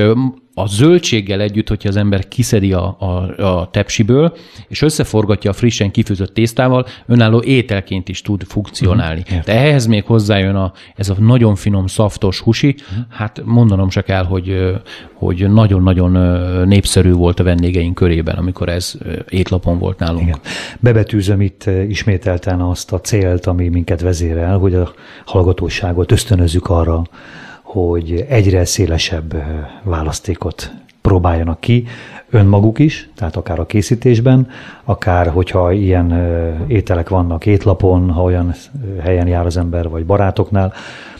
a 0.55 0.67
zöldséggel 0.67 1.41
együtt, 1.41 1.69
hogyha 1.69 1.89
az 1.89 1.97
ember 1.97 2.29
kiszedi 2.29 2.73
a, 2.73 2.97
a, 2.99 3.43
a 3.43 3.69
tepsiből, 3.71 4.37
és 4.69 4.83
összeforgatja 4.83 5.51
a 5.51 5.53
frissen 5.53 5.91
kifőzött 5.91 6.35
tésztával, 6.35 6.87
önálló 7.07 7.43
ételként 7.43 8.09
is 8.09 8.23
tud 8.23 8.43
funkcionálni. 8.43 9.23
Mm, 9.35 9.39
De 9.45 9.53
ehhez 9.53 9.87
még 9.87 10.05
hozzájön 10.05 10.55
a, 10.55 10.73
ez 10.97 11.09
a 11.09 11.15
nagyon 11.19 11.55
finom, 11.55 11.87
szaftos 11.87 12.41
husi, 12.41 12.75
mm. 12.95 13.01
hát 13.09 13.43
mondanom 13.45 13.91
se 13.91 14.03
kell, 14.03 14.25
hogy, 14.25 14.73
hogy 15.13 15.51
nagyon-nagyon 15.51 16.11
népszerű 16.67 17.13
volt 17.13 17.41
a 17.41 17.43
vendégeink 17.43 17.95
körében, 17.95 18.37
amikor 18.37 18.69
ez 18.69 18.95
étlapon 19.29 19.79
volt 19.79 19.99
nálunk. 19.99 20.23
Igen. 20.23 20.39
Bebetűzöm 20.81 21.41
itt 21.41 21.71
ismételten 21.89 22.61
azt 22.61 22.93
a 22.93 23.01
célt, 23.01 23.47
ami 23.47 23.69
minket 23.69 24.01
vezérel, 24.01 24.59
hogy 24.59 24.75
a 24.75 24.93
hallgatóságot 25.25 26.13
ösztönözzük 26.13 26.69
arra, 26.69 27.03
hogy 27.73 28.25
egyre 28.29 28.65
szélesebb 28.65 29.43
választékot 29.83 30.71
próbáljanak 31.01 31.61
ki, 31.61 31.85
önmaguk 32.31 32.79
is, 32.79 33.11
tehát 33.17 33.37
akár 33.37 33.59
a 33.59 33.67
készítésben, 33.67 34.49
akár 34.85 35.29
hogyha 35.29 35.73
ilyen 35.73 36.13
ételek 36.69 37.09
vannak 37.09 37.47
étlapon, 37.47 38.11
ha 38.11 38.23
olyan 38.23 38.55
helyen 39.03 39.27
jár 39.27 39.47
az 39.47 39.57
ember, 39.57 39.89
vagy 39.89 40.07
barátoknál, 40.07 40.73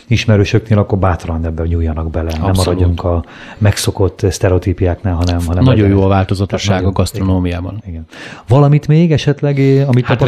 ismerősöknél, 0.07 0.77
akkor 0.77 0.97
bátran 0.97 1.45
ebben 1.45 1.67
nyúljanak 1.67 2.09
bele. 2.09 2.29
Abszolút. 2.29 2.55
Nem 2.55 2.65
maradjunk 2.65 3.03
a 3.03 3.23
megszokott 3.57 4.25
sztereotípiáknál, 4.29 5.13
hanem... 5.13 5.39
hanem 5.45 5.63
nagyon 5.63 5.89
jó 5.89 6.03
a 6.03 6.07
változatosság 6.07 6.85
a 6.85 6.91
gasztronómiában. 6.91 7.73
Igen, 7.77 7.89
igen. 7.89 8.05
Valamit 8.47 8.87
még 8.87 9.11
esetleg, 9.11 9.59
eh, 9.59 9.89
amit 9.89 10.05
hát 10.05 10.21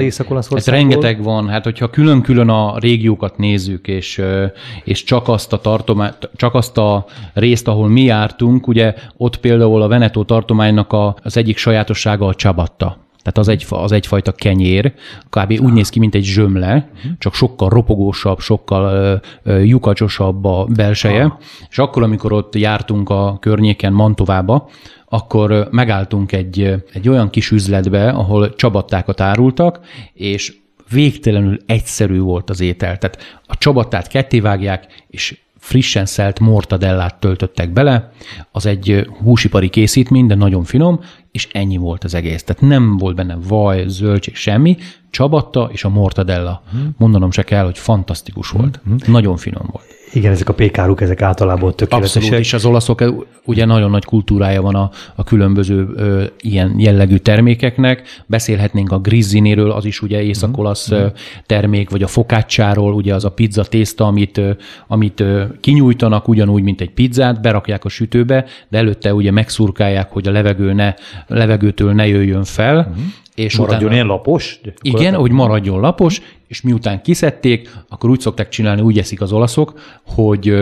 észak 0.00 0.28
hát 0.28 0.66
rengeteg 0.66 1.22
van. 1.22 1.48
Hát 1.48 1.64
hogyha 1.64 1.90
külön-külön 1.90 2.48
a 2.48 2.78
régiókat 2.78 3.38
nézzük, 3.38 3.88
és, 3.88 4.18
eh, 4.18 4.50
és 4.84 5.04
csak 5.04 5.28
azt 5.28 5.52
a 5.52 5.58
tartomány, 5.58 6.12
csak 6.36 6.54
azt 6.54 6.78
a 6.78 7.04
részt, 7.34 7.68
ahol 7.68 7.88
mi 7.88 8.02
jártunk, 8.02 8.66
ugye 8.66 8.94
ott 9.16 9.36
például 9.36 9.82
a 9.82 9.88
Veneto 9.88 10.24
tartománynak 10.24 10.92
a, 10.92 11.16
az 11.22 11.36
egyik 11.36 11.56
sajátossága 11.56 12.26
a 12.26 12.34
csabatta. 12.34 13.08
Tehát 13.22 13.38
az, 13.38 13.48
egy, 13.48 13.66
az 13.68 13.92
egyfajta 13.92 14.32
kenyér, 14.32 14.92
kb. 15.30 15.50
úgy 15.60 15.72
néz 15.72 15.88
ki, 15.88 15.98
mint 15.98 16.14
egy 16.14 16.24
zsömle, 16.24 16.90
csak 17.18 17.34
sokkal 17.34 17.68
ropogósabb, 17.68 18.38
sokkal 18.38 19.20
uh, 19.44 19.64
lyukacsosabb 19.64 20.44
a 20.44 20.64
belseje. 20.64 21.24
Ah. 21.24 21.32
És 21.70 21.78
akkor, 21.78 22.02
amikor 22.02 22.32
ott 22.32 22.54
jártunk 22.54 23.10
a 23.10 23.38
környéken 23.40 23.92
Mantovába, 23.92 24.68
akkor 25.08 25.68
megálltunk 25.70 26.32
egy, 26.32 26.74
egy 26.92 27.08
olyan 27.08 27.30
kis 27.30 27.50
üzletbe, 27.50 28.08
ahol 28.08 28.54
csabattákat 28.54 29.20
árultak, 29.20 29.80
és 30.12 30.58
végtelenül 30.90 31.58
egyszerű 31.66 32.20
volt 32.20 32.50
az 32.50 32.60
étel. 32.60 32.98
Tehát 32.98 33.40
a 33.46 33.58
csabattát 33.58 34.08
kettévágják, 34.08 34.86
és 35.08 35.38
frissen 35.60 36.06
szelt 36.06 36.40
mortadellát 36.40 37.20
töltöttek 37.20 37.72
bele, 37.72 38.12
az 38.52 38.66
egy 38.66 39.08
húsipari 39.22 39.68
készítmény, 39.68 40.26
de 40.26 40.34
nagyon 40.34 40.64
finom, 40.64 41.00
és 41.32 41.48
ennyi 41.52 41.76
volt 41.76 42.04
az 42.04 42.14
egész. 42.14 42.42
Tehát 42.42 42.62
nem 42.62 42.96
volt 42.96 43.16
benne 43.16 43.38
vaj, 43.48 43.84
zöldség, 43.88 44.34
semmi, 44.34 44.76
csabatta 45.10 45.68
és 45.72 45.84
a 45.84 45.88
mortadella. 45.88 46.62
Hmm. 46.70 46.94
Mondanom 46.96 47.30
se 47.30 47.42
kell, 47.42 47.64
hogy 47.64 47.78
fantasztikus 47.78 48.50
volt. 48.50 48.80
Hmm. 48.84 48.96
Nagyon 49.06 49.36
finom 49.36 49.68
volt. 49.72 49.99
Igen, 50.12 50.32
ezek 50.32 50.48
a 50.48 50.52
pékáruk, 50.52 51.00
ezek 51.00 51.22
általában 51.22 51.74
tökéletesek. 51.76 52.22
Abszolút, 52.22 52.44
és 52.44 52.52
az 52.52 52.64
olaszok 52.64 53.04
ugye 53.44 53.64
nagyon 53.64 53.90
nagy 53.90 54.04
kultúrája 54.04 54.62
van 54.62 54.74
a, 54.74 54.90
a 55.14 55.24
különböző 55.24 55.88
ö, 55.94 56.24
ilyen 56.40 56.74
jellegű 56.78 57.16
termékeknek. 57.16 58.02
Beszélhetnénk 58.26 58.92
a 58.92 58.98
grizzinéről, 58.98 59.70
az 59.70 59.84
is 59.84 60.02
ugye 60.02 60.22
észak-olasz 60.22 60.94
mm. 60.94 61.06
termék, 61.46 61.90
vagy 61.90 62.02
a 62.02 62.06
fokácsáról, 62.06 62.94
ugye 62.94 63.14
az 63.14 63.24
a 63.24 63.30
pizza 63.30 63.64
tészta, 63.64 64.06
amit, 64.06 64.40
amit 64.86 65.24
kinyújtanak 65.60 66.28
ugyanúgy, 66.28 66.62
mint 66.62 66.80
egy 66.80 66.90
pizzát, 66.90 67.40
berakják 67.40 67.84
a 67.84 67.88
sütőbe, 67.88 68.44
de 68.68 68.78
előtte 68.78 69.14
ugye 69.14 69.30
megszurkálják, 69.30 70.10
hogy 70.10 70.28
a 70.28 70.30
levegő 70.30 70.72
ne, 70.72 70.94
levegőtől 71.26 71.92
ne 71.92 72.06
jöjjön 72.06 72.44
fel, 72.44 72.94
mm 72.98 73.02
és 73.44 73.56
maradjon 73.56 73.78
utána, 73.80 73.94
ilyen 73.94 74.06
lapos? 74.06 74.60
Igen, 74.80 75.14
hogy 75.14 75.30
maradjon 75.30 75.80
lapos, 75.80 76.20
és 76.46 76.60
miután 76.60 77.02
kiszedték, 77.02 77.70
akkor 77.88 78.10
úgy 78.10 78.20
szokták 78.20 78.48
csinálni, 78.48 78.80
úgy 78.80 78.98
eszik 78.98 79.20
az 79.20 79.32
olaszok, 79.32 79.80
hogy 80.06 80.54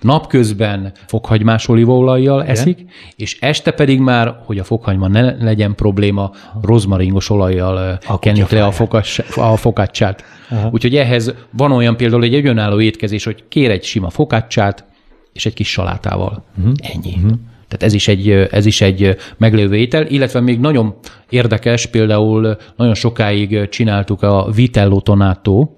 napközben 0.00 0.92
fokhagymás 1.06 1.68
olívaolajjal 1.68 2.44
eszik, 2.44 2.84
és 3.16 3.38
este 3.40 3.70
pedig 3.70 4.00
már, 4.00 4.36
hogy 4.44 4.58
a 4.58 4.64
fokhagyma 4.64 5.08
ne 5.08 5.44
legyen 5.44 5.74
probléma, 5.74 6.30
rozmaringos 6.62 7.30
olajjal 7.30 7.98
kenjük 8.18 8.50
le 8.50 8.64
a, 8.64 8.70
fokas, 8.70 9.18
a 9.36 9.56
fokácsát. 9.56 10.24
Úgyhogy 10.70 10.96
ehhez 10.96 11.34
van 11.50 11.72
olyan 11.72 11.96
például 11.96 12.22
egy 12.22 12.46
önálló 12.46 12.80
étkezés, 12.80 13.24
hogy 13.24 13.44
kér 13.48 13.70
egy 13.70 13.84
sima 13.84 14.10
fokácsát, 14.10 14.84
és 15.32 15.46
egy 15.46 15.54
kis 15.54 15.70
salátával. 15.70 16.44
Uh-huh. 16.58 16.72
Ennyi. 16.94 17.14
Uh-huh. 17.16 17.38
Tehát 17.68 17.82
ez 17.82 17.92
is 17.92 18.08
egy, 18.08 18.30
ez 18.30 18.66
is 18.66 18.80
egy 18.80 19.16
meglévő 19.36 19.76
étel, 19.76 20.06
illetve 20.06 20.40
még 20.40 20.60
nagyon 20.60 20.94
érdekes, 21.28 21.86
például 21.86 22.56
nagyon 22.76 22.94
sokáig 22.94 23.68
csináltuk 23.68 24.22
a 24.22 24.50
Vitello 24.54 25.00
Tonato, 25.00 25.68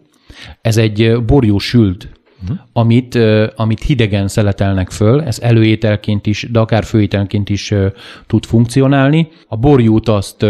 ez 0.61 0.77
egy 0.77 1.25
borjú 1.25 1.59
sült 1.59 2.09
uh-huh. 2.43 2.59
amit, 2.73 3.19
amit 3.57 3.83
hidegen 3.83 4.29
szeletelnek 4.29 4.91
föl, 4.91 5.23
ez 5.23 5.39
előételként 5.39 6.27
is, 6.27 6.49
de 6.53 6.59
akár 6.59 6.85
főételként 6.85 7.49
is 7.49 7.75
tud 8.27 8.45
funkcionálni. 8.45 9.29
A 9.49 9.57
borjút 9.57 10.09
azt 10.09 10.47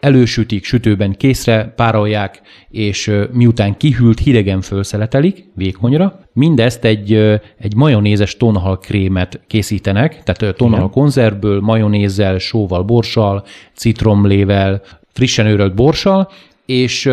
elősütik, 0.00 0.64
sütőben 0.64 1.12
készre 1.12 1.72
párolják, 1.76 2.40
és 2.70 3.10
miután 3.32 3.76
kihűlt, 3.76 4.18
hidegen 4.18 4.60
fölszeletelik 4.60 5.44
vékonyra. 5.54 6.20
Mindezt 6.32 6.84
egy, 6.84 7.12
egy 7.58 7.74
majonézes 7.76 8.36
tonhal 8.36 8.78
krémet 8.78 9.40
készítenek, 9.46 10.22
tehát 10.22 10.56
tonhal 10.56 10.90
konzervből, 10.90 11.60
majonézzel, 11.60 12.38
sóval, 12.38 12.82
borssal, 12.82 13.44
citromlével, 13.74 14.82
frissen 15.12 15.46
őrölt 15.46 15.74
borssal, 15.74 16.30
és, 16.66 17.10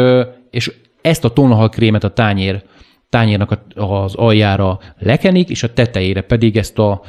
és 0.51 0.71
ezt 1.01 1.25
a 1.25 1.33
tonhal 1.33 1.69
krémet 1.69 2.03
a 2.03 2.13
tányér 2.13 2.63
tányérnak 3.11 3.59
az 3.75 4.15
aljára 4.15 4.79
lekenik, 4.99 5.49
és 5.49 5.63
a 5.63 5.73
tetejére 5.73 6.21
pedig 6.21 6.57
ezt 6.57 6.79
a 6.79 7.01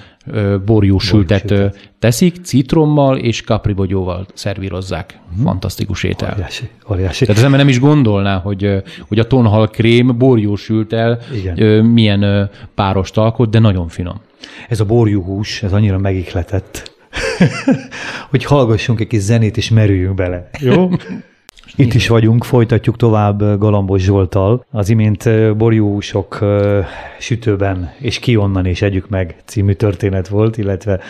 borjúsültet 0.65 1.55
teszik, 1.99 2.37
citrommal 2.43 3.19
és 3.19 3.43
kapribogyóval 3.43 4.27
szervírozzák. 4.35 5.19
Hmm. 5.35 5.45
Fantasztikus 5.45 6.03
étel. 6.03 6.33
Óriási, 6.35 6.69
óriási. 6.91 7.25
Tehát 7.25 7.41
az 7.41 7.45
ember 7.45 7.61
nem 7.61 7.69
is 7.69 7.81
gondolná, 7.81 8.39
hogy, 8.39 8.83
hogy 9.09 9.19
a 9.19 9.27
tonhal 9.27 9.69
krém 9.69 10.19
borjúsültel 10.19 11.19
milyen 11.83 12.51
párost 12.75 13.17
alkot, 13.17 13.51
de 13.51 13.59
nagyon 13.59 13.89
finom. 13.89 14.21
Ez 14.69 14.81
a 14.81 14.85
borjúhús, 14.85 15.63
ez 15.63 15.73
annyira 15.73 15.99
megikletett, 15.99 16.93
hogy 18.31 18.45
hallgassunk 18.45 19.01
egy 19.01 19.07
kis 19.07 19.21
zenét, 19.21 19.57
és 19.57 19.71
merüljünk 19.71 20.15
bele. 20.15 20.51
Jó? 20.61 20.91
Itt 21.77 21.95
is 21.95 22.09
vagyunk, 22.09 22.45
folytatjuk 22.45 22.97
tovább 22.97 23.59
Galambos 23.59 24.03
Zsoltal. 24.03 24.65
Az 24.71 24.89
imént 24.89 25.57
borjúsok 25.57 26.39
sütőben 27.19 27.93
és 27.99 28.19
ki 28.19 28.37
onnan 28.37 28.67
és 28.67 28.83
együk 28.83 29.09
meg 29.09 29.37
című 29.45 29.73
történet 29.73 30.29
volt, 30.29 30.57
illetve 30.57 31.01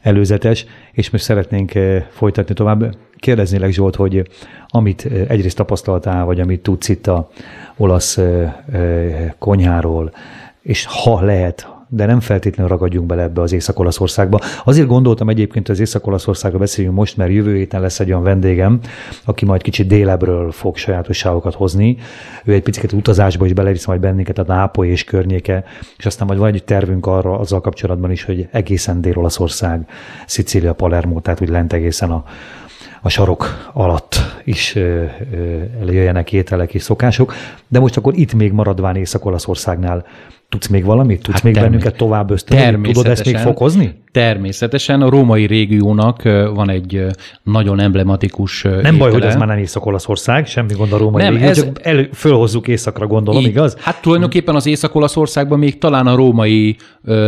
előzetes, 0.00 0.66
és 0.92 1.10
most 1.10 1.24
szeretnénk 1.24 1.72
folytatni 2.10 2.54
tovább. 2.54 2.96
Kérdeznélek 3.16 3.72
Zsolt, 3.72 3.96
hogy 3.96 4.28
amit 4.68 5.04
egyrészt 5.28 5.56
tapasztaltál, 5.56 6.24
vagy 6.24 6.40
amit 6.40 6.62
tudsz 6.62 6.88
itt 6.88 7.06
a 7.06 7.30
olasz 7.76 8.18
konyháról, 9.38 10.12
és 10.62 10.86
ha 10.86 11.20
lehet, 11.20 11.68
de 11.92 12.06
nem 12.06 12.20
feltétlenül 12.20 12.70
ragadjunk 12.72 13.06
bele 13.06 13.22
ebbe 13.22 13.40
az 13.40 13.52
Észak-Olaszországba. 13.52 14.40
Azért 14.64 14.86
gondoltam 14.86 15.28
egyébként, 15.28 15.66
hogy 15.66 15.74
az 15.74 15.80
Észak-Olaszországba 15.80 16.58
beszéljünk 16.58 16.96
most, 16.96 17.16
mert 17.16 17.30
jövő 17.30 17.56
héten 17.56 17.80
lesz 17.80 18.00
egy 18.00 18.08
olyan 18.08 18.22
vendégem, 18.22 18.80
aki 19.24 19.44
majd 19.44 19.62
kicsit 19.62 19.86
délebbről 19.86 20.52
fog 20.52 20.76
sajátosságokat 20.76 21.54
hozni. 21.54 21.96
Ő 22.44 22.52
egy 22.52 22.62
picit 22.62 22.92
utazásba 22.92 23.44
is 23.46 23.52
belevisz 23.52 23.86
majd 23.86 24.00
bennünket 24.00 24.38
a 24.38 24.44
Nápoly 24.46 24.88
és 24.88 25.04
környéke, 25.04 25.64
és 25.96 26.06
aztán 26.06 26.26
majd 26.26 26.38
van 26.38 26.52
egy 26.52 26.64
tervünk 26.64 27.06
arra 27.06 27.38
azzal 27.38 27.60
kapcsolatban 27.60 28.10
is, 28.10 28.24
hogy 28.24 28.48
egészen 28.50 29.00
Dél-Olaszország, 29.00 29.88
Szicília, 30.26 30.72
Palermo, 30.72 31.20
tehát 31.20 31.40
úgy 31.40 31.48
lent 31.48 31.72
egészen 31.72 32.10
a, 32.10 32.24
a 33.02 33.08
sarok 33.08 33.70
alatt 33.72 34.16
is 34.44 34.74
jöjjenek 35.86 36.32
ételek 36.32 36.74
és 36.74 36.82
szokások. 36.82 37.34
De 37.68 37.78
most 37.78 37.96
akkor 37.96 38.14
itt 38.16 38.34
még 38.34 38.52
maradván 38.52 38.96
Észak-Olaszországnál 38.96 40.04
Tudsz 40.50 40.66
még 40.66 40.84
valamit? 40.84 41.22
Tudsz 41.22 41.34
hát 41.34 41.42
még 41.42 41.52
termé- 41.54 41.70
bennünket 41.70 41.96
tovább 41.96 42.30
ösztönözni? 42.30 42.92
Tudod 42.92 43.06
ezt 43.06 43.24
még 43.24 43.36
fokozni? 43.36 43.94
Természetesen. 44.12 45.02
A 45.02 45.08
római 45.08 45.46
régiónak 45.46 46.22
van 46.54 46.70
egy 46.70 47.06
nagyon 47.42 47.80
emblematikus 47.80 48.62
Nem 48.62 48.72
étele. 48.78 48.98
baj, 48.98 49.10
hogy 49.12 49.22
ez 49.22 49.36
már 49.36 49.46
nem 49.46 49.58
Észak-Olaszország, 49.58 50.46
semmi 50.46 50.74
gond 50.74 50.92
a 50.92 50.96
római 50.96 51.22
nem, 51.22 51.32
régió, 51.32 51.48
ez... 51.48 51.64
csak 51.64 51.86
elő, 51.86 52.08
fölhozzuk 52.14 52.68
északra, 52.68 53.06
gondolom, 53.06 53.42
Így, 53.42 53.48
igaz? 53.48 53.76
Hát 53.80 54.02
tulajdonképpen 54.02 54.54
az 54.54 54.66
Észak-Olaszországban 54.66 55.58
még 55.58 55.78
talán 55.78 56.06
a 56.06 56.14
római 56.14 56.76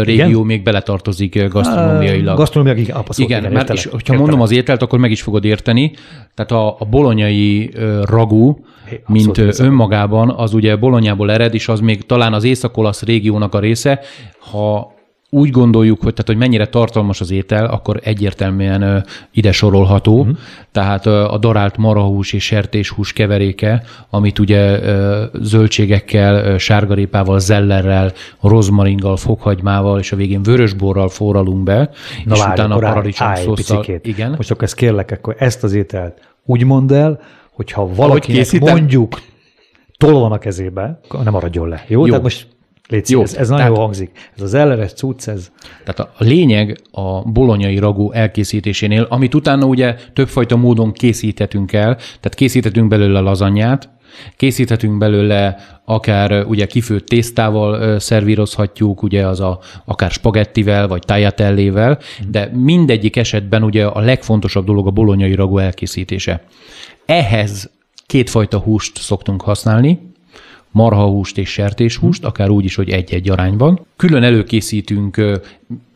régió 0.03 0.27
igen? 0.27 0.41
még 0.41 0.63
beletartozik 0.63 1.49
gasztronómiailag. 1.49 2.37
Gasztronómiailag, 2.37 2.85
igen, 2.85 2.97
abszolút, 2.97 3.31
igen, 3.31 3.41
igen 3.43 3.53
mert 3.53 3.71
és, 3.71 3.85
hogyha 3.85 3.97
értelek. 3.97 4.21
mondom 4.21 4.41
az 4.41 4.51
ételt, 4.51 4.83
akkor 4.83 4.99
meg 4.99 5.11
is 5.11 5.23
fogod 5.23 5.45
érteni. 5.45 5.93
Tehát 6.35 6.53
a, 6.53 6.77
a 6.79 6.85
bolonyai 6.85 7.71
ragú, 8.05 8.65
mint 9.07 9.39
önmagában, 9.59 10.31
az 10.31 10.55
ugye 10.55 10.77
Bolonyából 10.77 11.31
ered, 11.31 11.55
és 11.55 11.69
az 11.69 11.81
még 11.81 12.07
talán 12.07 12.33
az 12.33 12.45
észak-olasz 12.45 13.03
régiónak 13.13 13.55
a 13.55 13.59
része. 13.59 14.01
Ha 14.39 14.93
úgy 15.35 15.51
gondoljuk, 15.51 16.03
hogy, 16.03 16.11
tehát, 16.11 16.27
hogy 16.27 16.37
mennyire 16.37 16.67
tartalmas 16.67 17.21
az 17.21 17.31
étel, 17.31 17.67
akkor 17.67 18.01
egyértelműen 18.03 19.05
ide 19.31 19.53
sorolható. 19.53 20.21
Uh-huh. 20.21 20.37
Tehát 20.73 21.07
a 21.07 21.39
darált 21.41 21.77
marahús 21.77 22.33
és 22.33 22.45
sertéshús 22.45 23.13
keveréke, 23.13 23.83
amit 24.11 24.39
ugye 24.39 24.81
zöldségekkel, 25.41 26.59
sárgarépával, 26.59 27.39
zellerrel, 27.39 28.13
rozmaringgal, 28.41 29.17
fokhagymával 29.17 29.99
és 29.99 30.13
a 30.13 30.17
végén 30.17 30.43
vörösborral 30.43 31.09
forralunk 31.09 31.63
be, 31.63 31.91
Na 32.25 32.35
és 32.35 32.41
várj, 32.41 32.53
utána 32.53 32.75
a 32.75 32.79
paradicsom 32.79 33.35
szószal. 33.35 33.85
Igen. 34.03 34.35
Most 34.37 34.51
akkor 34.51 34.65
ezt 34.65 34.75
kérlek, 34.75 35.11
akkor 35.11 35.35
ezt 35.39 35.65
az 35.65 35.73
ételt 35.73 36.21
úgy 36.45 36.65
mondd 36.65 36.93
el, 36.93 37.21
hogyha 37.53 37.95
valakinek 37.95 38.61
mondjuk 38.61 39.21
tol 39.97 40.21
van 40.21 40.33
a 40.33 40.39
kezébe, 40.39 41.01
nem 41.25 41.33
maradjon 41.33 41.69
le. 41.69 41.85
Jó? 41.87 42.01
Jó. 42.01 42.07
Tehát 42.07 42.23
most 42.23 42.47
Légy 42.89 43.11
Jó, 43.11 43.23
ez, 43.23 43.35
ez 43.35 43.49
nagyon 43.49 43.67
jó 43.67 43.75
hangzik. 43.75 44.11
Ez 44.37 44.43
az 44.43 44.55
elleres 44.55 44.93
cucc, 44.93 45.29
ez... 45.29 45.51
Tehát 45.85 46.13
a 46.19 46.25
lényeg 46.25 46.81
a 46.91 47.23
bolonyai 47.23 47.79
ragú 47.79 48.11
elkészítésénél, 48.11 49.07
amit 49.09 49.35
utána 49.35 49.67
ugye 49.67 49.97
többfajta 50.13 50.57
módon 50.57 50.93
készíthetünk 50.93 51.73
el, 51.73 51.95
tehát 51.95 52.35
készíthetünk 52.35 52.89
belőle 52.89 53.21
lazanyát, 53.21 53.91
Készíthetünk 54.37 54.99
belőle 54.99 55.57
akár 55.85 56.45
ugye 56.45 56.67
kifőtt 56.67 57.07
tésztával 57.07 57.99
szervírozhatjuk, 57.99 59.03
ugye 59.03 59.27
az 59.27 59.41
a, 59.41 59.59
akár 59.85 60.11
spagettivel, 60.11 60.89
vagy 60.89 61.03
tagliatellével, 61.07 61.99
de 62.29 62.51
mindegyik 62.55 63.17
esetben 63.17 63.63
ugye 63.63 63.87
a 63.87 64.01
legfontosabb 64.01 64.65
dolog 64.65 64.87
a 64.87 64.91
bolonyai 64.91 65.35
ragú 65.35 65.59
elkészítése. 65.59 66.43
Ehhez 67.07 67.71
kétfajta 68.07 68.59
húst 68.59 68.99
szoktunk 68.99 69.43
használni, 69.43 70.12
marhahúst 70.73 71.39
és 71.39 71.49
sertéshúst, 71.49 72.25
akár 72.25 72.51
úgy 72.51 72.65
is, 72.65 72.75
hogy 72.75 72.91
egy-egy 72.91 73.31
arányban. 73.31 73.87
Külön 73.97 74.23
előkészítünk, 74.23 75.41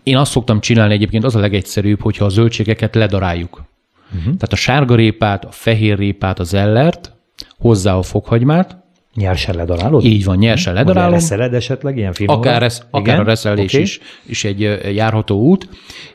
én 0.02 0.16
azt 0.16 0.30
szoktam 0.30 0.61
csinálni 0.61 0.95
egyébként, 0.95 1.25
az 1.25 1.35
a 1.37 1.40
legegyszerűbb, 1.40 2.00
hogyha 2.00 2.25
a 2.25 2.28
zöldségeket 2.28 2.95
ledaráljuk. 2.95 3.62
Uh-huh. 4.06 4.23
Tehát 4.23 4.52
a 4.52 4.56
sárgarépát, 4.56 5.45
a 5.45 5.50
fehérrépát, 5.50 6.38
az 6.38 6.54
ellert, 6.54 7.12
hozzá 7.59 7.95
a 7.95 8.02
fokhagymát, 8.02 8.85
Nyersen 9.14 9.54
ledarálod? 9.54 10.04
Így 10.04 10.25
van, 10.25 10.37
nyersen 10.37 10.75
ledarálom. 10.75 11.12
Reszeled 11.12 11.54
esetleg 11.54 11.97
ilyen 11.97 12.12
finom? 12.12 12.37
Akár, 12.37 12.62
ez, 12.62 12.83
akár 12.90 13.21
a 13.21 13.23
reszelés 13.23 13.73
okay. 13.73 13.83
is, 13.83 14.00
is 14.26 14.45
egy 14.45 14.61
járható 14.95 15.40
út, 15.40 15.68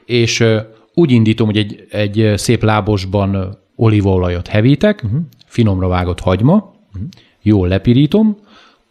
és 0.06 0.44
úgy 0.94 1.12
indítom, 1.12 1.46
hogy 1.46 1.58
egy, 1.58 1.88
egy 1.90 2.34
szép 2.38 2.64
lábosban 2.64 3.58
olívaolajat 3.76 4.48
hevítek, 4.48 5.02
uh-huh. 5.04 5.20
finomra 5.46 5.88
vágott 5.88 6.20
hagyma, 6.20 6.54
uh-huh. 6.54 7.10
jól 7.42 7.68
lepirítom, 7.68 8.38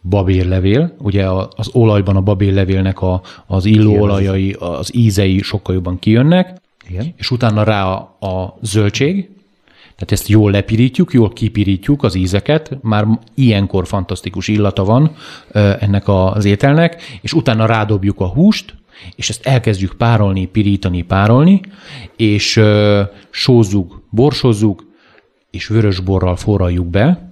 babérlevél, 0.01 0.95
ugye 0.97 1.29
az 1.55 1.69
olajban 1.73 2.15
a 2.15 2.21
babérlevélnek 2.21 3.01
a, 3.01 3.21
az 3.45 3.65
illóolajai, 3.65 4.55
az 4.59 4.95
ízei 4.95 5.41
sokkal 5.41 5.75
jobban 5.75 5.99
kijönnek, 5.99 6.61
Igen. 6.89 7.13
és 7.17 7.31
utána 7.31 7.63
rá 7.63 7.85
a, 7.85 7.97
a 8.27 8.57
zöldség, 8.61 9.29
tehát 9.95 10.11
ezt 10.11 10.27
jól 10.27 10.51
lepirítjuk, 10.51 11.13
jól 11.13 11.29
kipirítjuk 11.29 12.03
az 12.03 12.15
ízeket, 12.15 12.77
már 12.81 13.07
ilyenkor 13.35 13.87
fantasztikus 13.87 14.47
illata 14.47 14.83
van 14.83 15.15
ennek 15.79 16.07
az 16.07 16.45
ételnek, 16.45 17.01
és 17.21 17.33
utána 17.33 17.65
rádobjuk 17.65 18.19
a 18.19 18.27
húst, 18.27 18.75
és 19.15 19.29
ezt 19.29 19.45
elkezdjük 19.45 19.93
párolni, 19.93 20.45
pirítani, 20.45 21.01
párolni, 21.01 21.61
és 22.15 22.61
sózzuk, 23.29 24.01
borsozzuk, 24.09 24.85
és 25.51 25.67
vörösborral 25.67 26.35
forraljuk 26.35 26.87
be, 26.87 27.30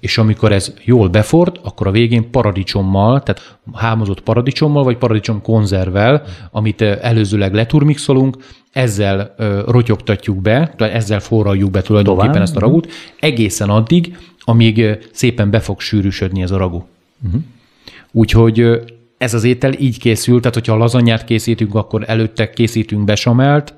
és 0.00 0.18
amikor 0.18 0.52
ez 0.52 0.74
jól 0.84 1.08
beford, 1.08 1.60
akkor 1.62 1.86
a 1.86 1.90
végén 1.90 2.30
paradicsommal, 2.30 3.22
tehát 3.22 3.58
hámozott 3.74 4.20
paradicsommal, 4.20 4.84
vagy 4.84 4.96
paradicsom 4.96 5.42
konzervvel, 5.42 6.22
amit 6.50 6.82
előzőleg 6.82 7.54
leturmixolunk, 7.54 8.36
ezzel 8.72 9.34
rotyogtatjuk 9.66 10.42
be, 10.42 10.74
tehát 10.76 10.94
ezzel 10.94 11.20
forraljuk 11.20 11.70
be 11.70 11.82
tulajdonképpen 11.82 12.30
Tovább. 12.32 12.46
ezt 12.46 12.56
a 12.56 12.60
ragút, 12.60 12.92
egészen 13.20 13.70
addig, 13.70 14.16
amíg 14.38 14.98
szépen 15.12 15.50
be 15.50 15.60
fog 15.60 15.80
sűrűsödni 15.80 16.42
ez 16.42 16.50
a 16.50 16.56
ragu. 16.56 16.82
Uh-huh. 17.26 17.40
Úgyhogy 18.12 18.80
ez 19.18 19.34
az 19.34 19.44
étel 19.44 19.72
így 19.72 19.98
készül, 19.98 20.38
tehát 20.38 20.54
hogyha 20.54 20.72
a 20.72 20.78
lazanyát 20.78 21.24
készítünk, 21.24 21.74
akkor 21.74 22.04
előtte 22.06 22.50
készítünk 22.50 23.04
besamelt, 23.04 23.74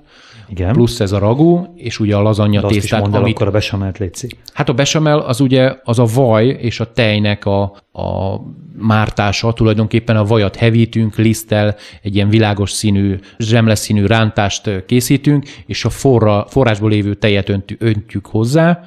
igen. 0.51 0.73
plusz 0.73 1.01
ez 1.01 1.13
a 1.13 1.19
ragú, 1.19 1.73
és 1.77 1.99
ugye 1.99 2.17
a 2.17 2.23
lazanya 2.23 2.61
tésztát. 2.61 3.01
Azt 3.01 3.11
is 3.11 3.19
amit... 3.19 3.35
akkor 3.35 3.47
a 3.47 3.51
besamelt 3.51 3.99
létszi. 3.99 4.29
Hát 4.53 4.69
a 4.69 4.73
besamel 4.73 5.19
az 5.19 5.41
ugye 5.41 5.75
az 5.85 5.99
a 5.99 6.05
vaj 6.15 6.47
és 6.47 6.81
a 6.81 6.93
tejnek 6.93 7.45
a, 7.45 7.63
a 7.93 8.41
mártása, 8.79 9.53
tulajdonképpen 9.53 10.17
a 10.17 10.25
vajat 10.25 10.57
hevítünk, 10.57 11.17
liszttel, 11.17 11.77
egy 12.03 12.15
ilyen 12.15 12.29
világos 12.29 12.71
színű, 12.71 13.19
zsemles 13.39 13.79
színű 13.79 14.07
rántást 14.07 14.85
készítünk, 14.87 15.45
és 15.67 15.85
a 15.85 15.91
forra, 15.91 16.47
forrásból 16.49 16.91
lévő 16.91 17.15
tejet 17.15 17.49
öntjük 17.79 18.27
hozzá, 18.27 18.81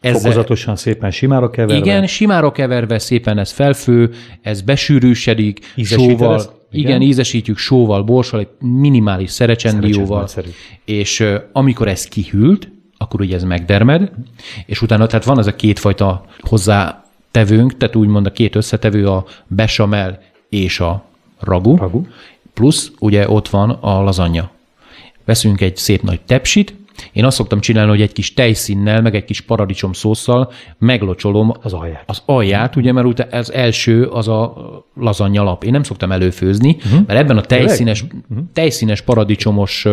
ezzel, 0.00 0.20
Fokozatosan 0.20 0.76
szépen 0.76 1.10
simára 1.10 1.50
keverve. 1.50 1.76
Igen, 1.76 2.06
simára 2.06 2.52
keverve 2.52 2.98
szépen 2.98 3.38
ez 3.38 3.50
felfő, 3.50 4.10
ez 4.42 4.60
besűrűsödik, 4.60 5.72
sóval, 5.76 6.34
ezt? 6.34 6.50
Igen. 6.70 6.90
igen, 6.90 7.02
ízesítjük 7.02 7.58
sóval, 7.58 8.02
borssal, 8.02 8.40
egy 8.40 8.48
minimális 8.58 9.30
szerecsendióval, 9.30 10.28
és 10.84 11.20
uh, 11.20 11.34
amikor 11.52 11.88
ez 11.88 12.04
kihűlt, 12.04 12.68
akkor 12.96 13.20
ugye 13.20 13.34
ez 13.34 13.44
megdermed, 13.44 14.10
és 14.66 14.82
utána, 14.82 15.06
tehát 15.06 15.24
van 15.24 15.38
ez 15.38 15.46
a 15.46 15.56
kétfajta 15.56 16.24
hozzá 16.40 17.04
tevőnk, 17.30 17.76
tehát 17.76 17.96
úgymond 17.96 18.26
a 18.26 18.32
két 18.32 18.54
összetevő 18.54 19.08
a 19.08 19.24
besamel 19.46 20.22
és 20.48 20.80
a 20.80 21.04
ragu, 21.40 21.76
ragu. 21.76 22.06
plusz 22.54 22.92
ugye 22.98 23.28
ott 23.28 23.48
van 23.48 23.70
a 23.70 24.02
lazanya. 24.02 24.50
Veszünk 25.24 25.60
egy 25.60 25.76
szép 25.76 26.02
nagy 26.02 26.20
tepsit, 26.20 26.74
én 27.12 27.24
azt 27.24 27.36
szoktam 27.36 27.60
csinálni, 27.60 27.90
hogy 27.90 28.00
egy 28.00 28.12
kis 28.12 28.34
tejszínnel, 28.34 29.02
meg 29.02 29.14
egy 29.14 29.24
kis 29.24 29.40
paradicsom 29.40 29.92
szószal 29.92 30.52
meglocsolom 30.78 31.54
az 31.62 31.72
alját. 31.72 32.04
Az 32.06 32.22
alját, 32.26 32.76
ugye, 32.76 32.92
mert 32.92 33.06
ugye 33.06 33.26
az 33.30 33.52
első 33.52 34.04
az 34.04 34.28
a 34.28 34.54
lazanya 34.94 35.42
lap. 35.42 35.64
Én 35.64 35.70
nem 35.70 35.82
szoktam 35.82 36.12
előfőzni, 36.12 36.76
uh-huh. 36.84 37.06
mert 37.06 37.18
ebben 37.18 37.36
a 37.36 37.40
tejszínes, 37.40 38.02
uh-huh. 38.02 38.44
tejszínes 38.52 39.00
paradicsomos 39.00 39.86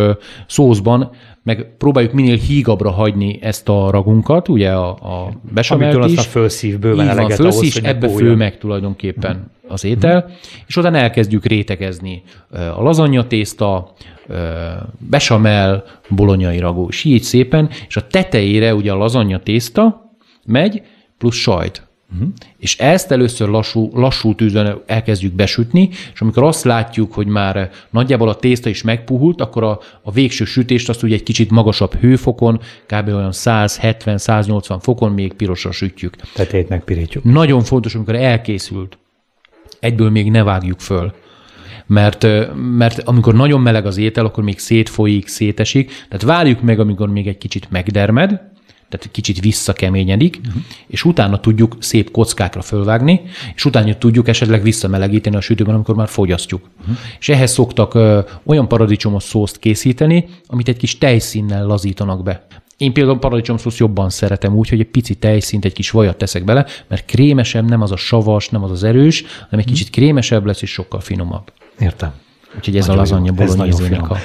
szószban 0.48 1.12
meg 1.44 1.76
próbáljuk 1.78 2.14
minél 2.14 2.36
hígabbra 2.38 2.92
hagyni 2.92 3.40
ezt 3.42 3.70
a 3.70 3.90
ragunkat, 3.92 4.50
ugye 4.50 4.72
a, 4.72 4.90
a 4.90 5.32
besamelt 5.54 5.94
Amitől 5.94 6.12
is. 6.12 6.18
azt 6.18 6.28
a 6.28 6.30
fölszív 6.30 6.80
bőven 6.80 7.10
Így 7.10 7.16
van, 7.16 7.30
fölszív, 7.30 7.74
ahhoz, 7.76 7.96
ebbe 7.96 8.10
fő 8.10 8.36
meg 8.36 8.58
tulajdonképpen 8.58 9.32
uh-huh. 9.32 9.52
Az 9.74 9.84
étel, 9.84 10.18
uh-huh. 10.18 10.32
és 10.68 10.77
utána 10.77 10.98
elkezdjük 10.98 11.46
rétegezni 11.46 12.24
a 12.50 12.82
lazanya 12.82 13.27
tészta, 13.27 13.94
besamel, 14.98 15.84
bolonyai 16.10 16.60
ragú, 16.60 16.88
és 16.89 17.03
így 17.03 17.24
szépen, 17.24 17.70
és 17.88 17.96
a 17.98 18.08
tetejére 18.08 18.75
ugye 18.75 18.92
a 18.92 18.98
lazanya 18.98 19.39
tészta 19.39 20.12
megy, 20.46 20.82
plusz 21.18 21.36
sajt. 21.36 21.88
Uh-huh. 22.13 22.27
És 22.58 22.77
ezt 22.77 23.12
először 23.12 23.50
lassú, 23.50 23.89
lassú 23.94 24.36
tűzön 24.36 24.82
elkezdjük 24.86 25.34
besütni, 25.34 25.89
és 26.13 26.22
amikor 26.22 26.44
azt 26.44 26.63
látjuk, 26.63 27.13
hogy 27.13 27.27
már 27.27 27.70
nagyjából 27.89 28.30
a 28.30 28.36
tészta 28.36 28.70
is 28.70 28.82
megpuhult, 28.82 29.42
akkor 29.42 29.63
a, 29.63 29.80
a 30.01 30.12
végső 30.12 30.46
sütést 30.46 30.89
azt 30.89 31.03
ugye 31.03 31.15
egy 31.15 31.24
kicsit 31.24 31.51
magasabb 31.51 31.94
hőfokon, 31.94 32.60
kb. 32.86 33.08
olyan 33.08 33.32
170-180 33.34 34.77
fokon 34.82 35.12
még 35.12 35.34
pirosra 35.34 35.71
sütjük. 35.71 36.15
Tetejét 36.34 36.69
megpirítjuk. 36.69 37.24
Nagyon 37.24 37.62
fontos, 37.62 37.95
amikor 37.95 38.15
elkészült, 38.15 38.98
egyből 39.80 40.10
még 40.10 40.32
ne 40.32 40.44
vágjuk 40.44 40.80
föl 40.80 41.14
mert, 41.86 42.28
mert 42.56 43.00
amikor 43.00 43.34
nagyon 43.34 43.62
meleg 43.62 43.86
az 43.86 43.98
étel, 43.98 44.26
akkor 44.26 44.44
még 44.44 44.60
szétfolyik, 44.60 45.28
szétesik, 45.28 45.92
tehát 46.10 46.24
várjuk 46.24 46.62
meg, 46.62 46.80
amikor 46.80 47.10
még 47.10 47.28
egy 47.28 47.38
kicsit 47.38 47.68
megdermed, 47.70 48.30
tehát 48.90 49.12
kicsit 49.12 49.40
visszakeményedik, 49.40 50.40
uh-huh. 50.46 50.62
és 50.88 51.06
utána 51.06 51.40
tudjuk 51.40 51.76
szép 51.80 52.12
kockákra 52.12 52.62
fölvágni, 52.62 53.22
és 53.56 53.66
utána 53.66 53.98
tudjuk 53.98 54.28
esetleg 54.28 54.64
visszamelegíteni 54.64 55.36
a 55.36 55.42
sütőben, 55.42 55.76
amikor 55.76 55.96
már 55.96 56.08
fogyasztjuk. 56.08 56.70
Uh-huh. 56.82 56.98
És 57.20 57.30
ehhez 57.30 57.52
szoktak 57.52 57.94
ö, 57.94 58.20
olyan 58.46 58.68
paradicsomos 58.68 59.24
szószt 59.24 59.60
készíteni, 59.60 60.26
amit 60.48 60.68
egy 60.68 60.78
kis 60.78 60.98
tejszínnel 60.98 61.66
lazítanak 61.66 62.24
be. 62.24 62.46
Én 62.78 62.94
például 62.94 63.20
paradicsomszószt 63.20 63.78
jobban 63.78 64.10
szeretem 64.10 64.56
úgy, 64.56 64.70
hogy 64.70 64.80
egy 64.80 64.88
pici 64.88 65.16
tejszínt, 65.16 65.66
egy 65.66 65.74
kis 65.74 65.90
vajat 65.90 66.18
teszek 66.18 66.44
bele, 66.44 66.66
mert 66.88 67.06
krémesebb, 67.06 67.70
nem 67.70 67.82
az 67.82 67.92
a 67.92 67.96
savas, 67.96 68.50
nem 68.50 68.64
az 68.64 68.72
az 68.72 68.84
erős, 68.84 69.24
hanem 69.40 69.60
egy 69.60 69.66
kicsit 69.66 69.90
krémesebb 69.90 70.46
lesz, 70.46 70.62
és 70.62 70.72
sokkal 70.72 71.00
finomabb. 71.00 71.52
Értem. 71.80 72.14
Úgyhogy 72.56 72.78
ez 72.78 72.86
nagyon 72.86 73.00
a 73.00 73.02
lazanya 73.02 73.32
bolonyézének 73.32 74.10
a... 74.10 74.18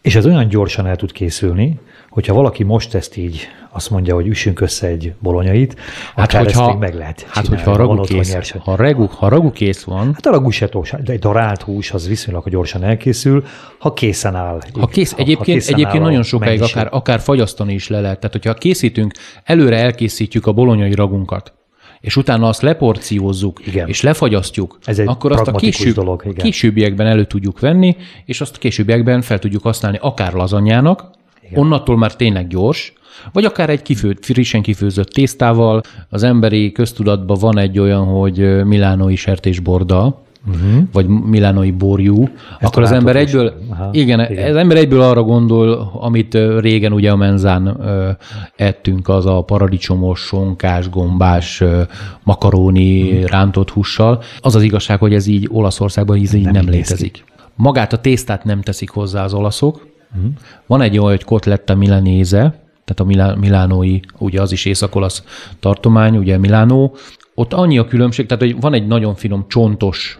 És 0.00 0.14
ez 0.14 0.26
olyan 0.26 0.48
gyorsan 0.48 0.86
el 0.86 0.96
tud 0.96 1.12
készülni, 1.12 1.78
hogyha 2.12 2.34
valaki 2.34 2.62
most 2.62 2.94
ezt 2.94 3.16
így 3.16 3.48
azt 3.70 3.90
mondja, 3.90 4.14
hogy 4.14 4.26
üssünk 4.26 4.60
össze 4.60 4.86
egy 4.86 5.12
bolonyait, 5.18 5.76
hát 6.16 6.32
hogyha, 6.32 6.62
ezt 6.62 6.70
még 6.70 6.78
meg 6.78 6.94
lehet 6.94 7.26
Hát 7.28 7.46
hogyha 7.46 7.70
a 7.70 7.76
ragu 7.76 8.00
kész, 8.00 8.54
ha, 8.58 8.76
ragu, 8.76 9.06
ha 9.06 9.28
ragu 9.28 9.50
kész 9.50 9.82
van... 9.82 10.06
Hát 10.06 10.26
a 10.26 10.30
ragu 10.30 10.50
se 10.50 10.68
de 11.04 11.12
egy 11.12 11.18
darált 11.18 11.62
hús 11.62 11.92
az 11.92 12.08
viszonylag 12.08 12.48
gyorsan 12.48 12.82
elkészül, 12.82 13.44
ha 13.78 13.92
készen 13.92 14.34
áll. 14.34 14.60
Ha 14.80 14.86
kész, 14.86 15.12
ha, 15.12 15.16
egyébként, 15.18 15.48
ha 15.48 15.52
készen 15.52 15.74
egyébként 15.74 16.02
nagyon 16.02 16.22
sokáig 16.22 16.62
akár, 16.62 16.88
akár 16.90 17.20
fagyasztani 17.20 17.74
is 17.74 17.88
le 17.88 18.00
lehet. 18.00 18.16
Tehát, 18.20 18.32
hogyha 18.32 18.54
készítünk, 18.54 19.12
előre 19.44 19.76
elkészítjük 19.76 20.46
a 20.46 20.52
bolonyai 20.52 20.94
ragunkat, 20.94 21.52
és 22.00 22.16
utána 22.16 22.48
azt 22.48 22.62
leporciózzuk, 22.62 23.66
igen. 23.66 23.88
és 23.88 24.02
lefagyasztjuk, 24.02 24.78
Ez 24.84 24.98
egy 24.98 25.08
akkor 25.08 25.32
azt 25.32 25.46
a 25.46 25.52
később, 25.52 25.94
dolog, 25.94 26.22
igen. 26.24 26.44
későbbiekben 26.44 27.06
elő 27.06 27.24
tudjuk 27.24 27.60
venni, 27.60 27.96
és 28.24 28.40
azt 28.40 28.56
a 28.56 28.58
későbbiekben 28.58 29.22
fel 29.22 29.38
tudjuk 29.38 29.62
használni 29.62 29.98
akár 30.00 30.32
lazanyának, 30.32 31.20
igen. 31.52 31.64
onnantól 31.64 31.96
már 31.96 32.16
tényleg 32.16 32.46
gyors, 32.46 32.92
vagy 33.32 33.44
akár 33.44 33.70
egy 33.70 33.82
kifőtt, 33.82 34.24
frissen 34.24 34.62
kifőzött 34.62 35.08
tésztával. 35.08 35.80
Az 36.08 36.22
emberi 36.22 36.72
köztudatban 36.72 37.38
van 37.40 37.58
egy 37.58 37.78
olyan, 37.78 38.04
hogy 38.04 38.64
milánói 38.64 39.16
sertésborda, 39.16 40.22
uh-huh. 40.46 40.82
vagy 40.92 41.06
milánói 41.06 41.70
borjú, 41.70 42.22
Ezt 42.22 42.70
akkor 42.70 42.82
az 42.82 42.92
ember 42.92 43.16
egyből, 43.16 43.54
Aha, 43.70 43.88
igen, 43.92 44.30
igen, 44.30 44.50
az 44.50 44.56
ember 44.56 44.76
egyből 44.76 45.00
arra 45.00 45.22
gondol, 45.22 45.90
amit 45.94 46.38
régen 46.58 46.92
ugye 46.92 47.10
a 47.10 47.16
menzán 47.16 47.66
ö, 47.66 48.10
ettünk, 48.56 49.08
az 49.08 49.26
a 49.26 49.42
paradicsomos, 49.42 50.20
sonkás, 50.20 50.90
gombás, 50.90 51.60
ö, 51.60 51.82
makaróni 52.22 53.12
uh-huh. 53.12 53.30
rántott 53.30 53.70
hússal. 53.70 54.22
Az 54.40 54.54
az 54.54 54.62
igazság, 54.62 54.98
hogy 54.98 55.14
ez 55.14 55.26
így 55.26 55.48
Olaszországban 55.50 56.16
így 56.16 56.42
nem, 56.42 56.52
nem 56.52 56.68
létezik. 56.68 57.24
Magát 57.56 57.92
a 57.92 57.98
tésztát 57.98 58.44
nem 58.44 58.62
teszik 58.62 58.90
hozzá 58.90 59.24
az 59.24 59.34
olaszok. 59.34 59.90
Uh-huh. 60.16 60.32
Van 60.66 60.80
egy 60.80 60.98
olyan, 60.98 61.10
hogy 61.10 61.24
kotletta 61.24 61.74
milanéze, 61.74 62.60
tehát 62.84 63.32
a 63.34 63.36
milánói, 63.38 64.00
ugye 64.18 64.40
az 64.40 64.52
is 64.52 64.64
észak-olasz 64.64 65.24
tartomány, 65.60 66.16
ugye 66.16 66.38
Milánó. 66.38 66.96
Ott 67.34 67.52
annyi 67.52 67.78
a 67.78 67.86
különbség, 67.86 68.26
tehát 68.26 68.42
hogy 68.42 68.60
van 68.60 68.74
egy 68.74 68.86
nagyon 68.86 69.14
finom 69.14 69.44
csontos 69.48 70.18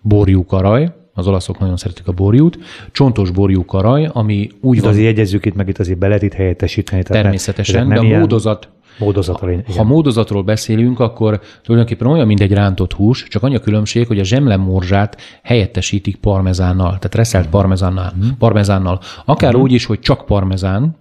borjú 0.00 0.44
karaj, 0.44 0.92
az 1.14 1.26
olaszok 1.26 1.58
nagyon 1.58 1.76
szeretik 1.76 2.06
a 2.06 2.12
borjút, 2.12 2.58
csontos 2.92 3.30
borjú 3.30 3.64
karaj, 3.64 4.08
ami 4.12 4.48
úgy 4.60 4.76
de 4.76 4.82
van... 4.82 4.90
azért 4.90 5.06
jegyezzük 5.06 5.44
itt 5.44 5.54
meg, 5.54 5.68
itt 5.68 5.78
azért 5.78 5.98
be 5.98 6.06
lehet 6.06 6.22
itt 6.22 6.32
helyettesíteni. 6.32 7.02
Tehát 7.02 7.22
természetesen, 7.22 7.88
de 7.88 7.98
a 7.98 8.02
módozat, 8.02 8.68
Módozat 8.98 9.38
ha, 9.38 9.48
ha 9.76 9.84
módozatról 9.84 10.42
beszélünk, 10.42 11.00
akkor 11.00 11.40
tulajdonképpen 11.62 12.06
olyan, 12.06 12.26
mint 12.26 12.40
egy 12.40 12.52
rántott 12.52 12.92
hús, 12.92 13.28
csak 13.28 13.42
annyi 13.42 13.54
a 13.54 13.60
különbség, 13.60 14.06
hogy 14.06 14.18
a 14.18 14.24
zsemlemorzsát 14.24 15.20
helyettesítik 15.42 16.16
parmezánnal, 16.16 16.86
tehát 16.86 17.14
reszelt 17.14 17.48
parmezánnal. 17.48 18.12
Mm. 18.16 18.28
parmezánnal. 18.38 19.00
Akár 19.24 19.56
mm. 19.56 19.60
úgy 19.60 19.72
is, 19.72 19.84
hogy 19.84 20.00
csak 20.00 20.26
parmezán, 20.26 20.96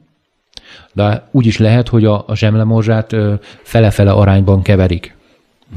de 0.94 1.28
úgy 1.32 1.46
is 1.46 1.58
lehet, 1.58 1.88
hogy 1.88 2.06
a, 2.06 2.24
a 2.28 2.36
zsemlemorzsát 2.36 3.16
fele-fele 3.64 4.12
arányban 4.12 4.62
keverik. 4.62 5.16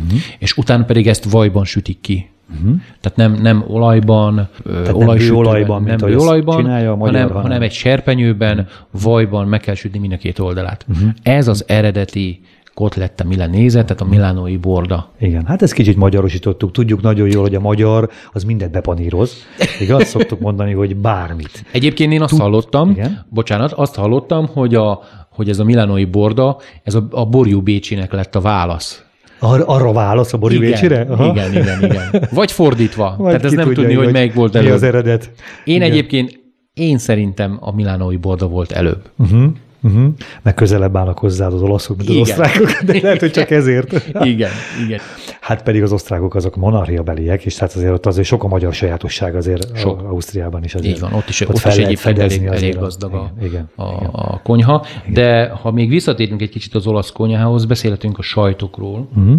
Uh-huh. 0.05 0.21
És 0.39 0.57
utána 0.57 0.85
pedig 0.85 1.09
ezt 1.09 1.31
vajban 1.31 1.65
sütik 1.65 2.01
ki. 2.01 2.31
Uh-huh. 2.51 2.77
Tehát 3.01 3.17
nem, 3.17 3.43
nem 3.43 3.65
olajban, 3.69 4.49
Tehát 4.65 4.93
olajsütőben, 4.93 5.43
nem 5.43 5.47
olajban, 5.47 5.83
nem 5.83 5.97
mint 6.01 6.21
olajban, 6.21 6.57
csinálja 6.57 6.93
a 6.93 6.97
hanem, 6.97 7.29
hanem, 7.29 7.43
hanem 7.43 7.63
egy 7.63 7.73
serpenyőben, 7.73 8.67
vajban 9.03 9.49
meg 9.49 9.61
kell 9.61 9.75
sütni 9.75 9.99
mind 9.99 10.13
a 10.13 10.17
két 10.17 10.39
oldalát. 10.39 10.87
Uh-huh. 10.89 11.11
Ez 11.23 11.49
az 11.49 11.65
eredeti 11.67 12.41
kotletta 12.77 13.25
milanéze, 13.25 13.85
tehát 13.85 14.01
a 14.01 14.05
milánói 14.05 14.57
borda. 14.57 15.11
Igen, 15.19 15.47
hát 15.47 15.63
ezt 15.63 15.73
kicsit 15.73 15.97
magyarosítottuk. 15.97 16.73
Tudjuk 16.73 17.03
nagyon 17.03 17.29
jól, 17.29 17.43
hogy 17.43 17.55
a 17.55 17.61
magyar 17.61 18.11
az 18.33 18.45
mindent 18.45 18.73
bepaníroz. 18.73 19.35
Igaz? 19.81 20.05
Szoktuk 20.09 20.41
mondani, 20.41 20.73
hogy 20.73 20.97
bármit. 20.97 21.65
Egyébként 21.73 22.13
én 22.13 22.23
azt 22.23 22.31
Tud... 22.33 22.41
hallottam, 22.41 22.91
Igen? 22.91 23.25
bocsánat, 23.29 23.73
azt 23.73 23.95
hallottam, 23.95 24.47
hogy, 24.47 24.75
a, 24.75 25.01
hogy 25.29 25.49
ez 25.49 25.59
a 25.59 25.65
milánói 25.65 26.05
borda, 26.05 26.57
ez 26.83 26.95
a, 26.95 27.07
a 27.11 27.27
borjú 27.27 27.61
Bécsinek 27.61 28.13
lett 28.13 28.35
a 28.35 28.41
válasz. 28.41 29.06
Ar- 29.39 29.65
arra 29.67 29.93
válasz 29.93 30.33
a 30.33 30.39
Bori 30.39 30.55
igen, 30.55 30.83
Igen, 31.31 31.53
igen, 31.55 31.85
igen. 31.85 32.29
Vagy 32.31 32.53
fordítva. 32.53 33.15
Vagy 33.19 33.27
Tehát 33.27 33.45
ez 33.45 33.53
nem 33.53 33.65
tudja, 33.67 33.81
tudni, 33.83 33.95
hogy, 33.97 34.05
hogy 34.05 34.13
melyik 34.13 34.35
volt 34.35 34.55
előbb. 34.55 34.69
Mi 34.69 34.75
az 34.75 34.83
eredet. 34.83 35.31
Én 35.65 35.75
igen. 35.77 35.91
egyébként, 35.91 36.41
én 36.75 36.99
szerintem 36.99 37.59
a 37.61 37.75
milánói 37.75 38.17
borda 38.17 38.47
volt 38.47 38.73
előbb. 38.73 39.11
Uh-huh. 39.19 39.47
Uh-huh. 39.87 40.13
Meg 40.43 40.55
közelebb 40.55 40.97
állnak 40.97 41.19
hozzá 41.19 41.47
az 41.47 41.63
olaszok, 41.63 41.97
mint 41.97 42.09
az 42.09 42.15
igen. 42.15 42.29
osztrákok, 42.29 42.83
de 42.83 42.99
lehet, 43.03 43.21
hogy 43.21 43.31
csak 43.31 43.51
ezért. 43.51 43.93
igen, 44.21 44.51
igen. 44.85 45.01
Hát 45.41 45.63
pedig 45.63 45.83
az 45.83 45.93
osztrákok 45.93 46.35
azok 46.35 46.57
monarchiabeliek, 46.57 47.45
és 47.45 47.55
tehát 47.55 47.75
azért 47.75 47.93
ott 47.93 48.07
azért 48.07 48.27
sok 48.27 48.45
a 48.45 48.49
magyar 48.49 48.75
sajátosság 48.75 49.35
azért 49.37 49.77
sok. 49.77 50.03
Ausztriában 50.03 50.65
is. 50.65 50.75
Azért 50.75 50.95
Így 50.95 51.01
van, 51.01 51.13
ott 51.13 51.29
is, 51.29 51.41
ott, 51.41 51.49
ott 51.49 51.65
is 51.65 51.77
egyébként 51.77 52.19
elég, 52.19 52.45
elég 52.45 52.79
gazdag 52.79 53.15
a, 53.15 53.33
igen, 53.43 53.71
a, 53.75 53.93
igen. 53.93 54.09
a 54.13 54.43
konyha. 54.43 54.87
Igen. 55.01 55.13
De 55.13 55.49
ha 55.49 55.71
még 55.71 55.89
visszatérünk 55.89 56.43
egy 56.43 56.51
kicsit 56.51 56.75
az 56.75 56.87
olasz 56.87 57.13
konyhához, 57.13 57.65
beszélhetünk 57.65 58.19
a 58.19 58.23
sajtokról, 58.23 59.09
uh-huh. 59.17 59.37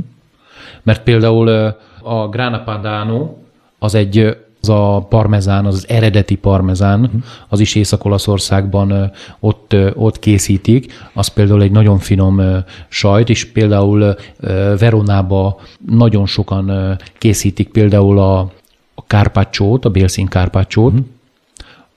mert 0.84 1.04
például 1.04 1.76
a 2.02 2.28
Grana 2.30 2.64
Padano 2.64 3.34
az 3.80 3.96
egy 3.96 4.38
az 4.62 4.70
a 4.70 5.06
parmezán, 5.10 5.66
az, 5.66 5.74
az 5.76 5.90
eredeti 5.90 6.36
parmezán, 6.36 7.00
uh-huh. 7.00 7.22
az 7.48 7.60
is 7.60 7.76
Észak-Olaszországban 7.76 9.12
ott, 9.40 9.76
ott 9.94 10.20
készítik, 10.20 10.94
az 11.14 11.28
például 11.28 11.62
egy 11.62 11.72
nagyon 11.72 11.98
finom 11.98 12.42
sajt, 12.88 13.30
és 13.30 13.46
például 13.46 14.16
Veronába 14.80 15.60
nagyon 15.88 16.26
sokan 16.26 16.98
készítik 17.18 17.70
például 17.70 18.20
a, 18.20 18.40
a 18.96 19.06
kárpácsót, 19.08 19.86
a 19.86 19.90
bélszín 19.90 20.28
kárpácsót, 20.28 20.92
uh-huh. 20.92 21.06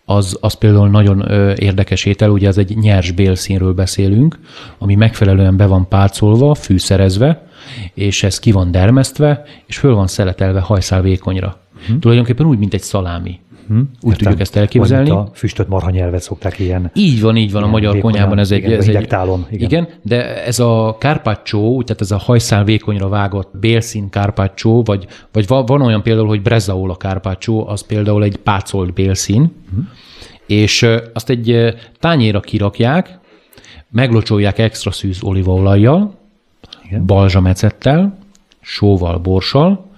az, 0.05 0.37
az 0.41 0.55
például 0.55 0.89
nagyon 0.89 1.21
érdekes 1.57 2.05
étel, 2.05 2.31
ugye 2.31 2.49
ez 2.49 2.59
egy 2.59 2.77
nyers 2.77 3.11
bélszínről 3.11 3.73
beszélünk, 3.73 4.39
ami 4.79 4.95
megfelelően 4.95 5.57
be 5.57 5.67
van 5.67 5.89
pálcolva, 5.89 6.55
fűszerezve, 6.55 7.49
és 7.95 8.23
ez 8.23 8.39
ki 8.39 8.53
van 8.53 8.71
dermesztve, 8.71 9.45
és 9.67 9.79
föl 9.79 9.95
van 9.95 10.07
szeletelve 10.07 10.61
hajszál 10.61 11.03
vékonyra. 11.03 11.59
Hmm. 11.87 12.01
Tulajdonképpen 12.01 12.47
úgy, 12.47 12.59
mint 12.59 12.75
egy 12.75 12.83
szalámi. 12.83 13.39
Hmm. 13.71 13.79
Úgy 13.79 14.11
Értem. 14.11 14.19
tudjuk 14.19 14.41
ezt 14.41 14.57
elképzelni. 14.57 15.11
a 15.11 15.31
füstöt 15.35 15.69
marha 15.69 15.91
nyelvet 15.91 16.23
szokták 16.23 16.59
ilyen. 16.59 16.91
Így 16.95 17.21
van, 17.21 17.37
így 17.37 17.53
van, 17.53 17.63
a 17.63 17.67
magyar 17.67 17.99
konyhában 17.99 18.39
ez 18.39 18.51
egy... 18.51 18.59
Igen, 18.59 18.79
ez 18.79 18.89
egy 18.89 19.07
tálon, 19.07 19.47
igen. 19.51 19.69
igen. 19.69 19.89
de 20.03 20.45
ez 20.45 20.59
a 20.59 20.97
kárpácsó, 20.99 21.83
tehát 21.83 22.03
ez 22.03 22.11
a 22.11 22.17
hajszál 22.17 22.65
vékonyra 22.65 23.09
vágott 23.09 23.51
bélszín 23.61 24.09
kárpácsó, 24.09 24.83
vagy, 24.83 25.07
vagy 25.33 25.47
van 25.49 25.83
olyan 25.83 26.03
például, 26.03 26.27
hogy 26.27 26.43
brezaola 26.43 26.97
kárpácsó, 26.97 27.69
az 27.69 27.87
például 27.87 28.23
egy 28.23 28.37
pácolt 28.37 28.93
bélszín, 28.93 29.53
hmm. 29.71 29.89
és 30.47 30.87
azt 31.13 31.31
egy 31.31 31.75
tányéra 31.99 32.41
kirakják, 32.41 33.19
meglocsolják 33.91 34.59
extra 34.59 34.91
szűz 34.91 35.23
olívaolajjal, 35.23 36.15
balzsamecettel, 37.07 38.19
sóval, 38.61 39.19
borssal, 39.19 39.90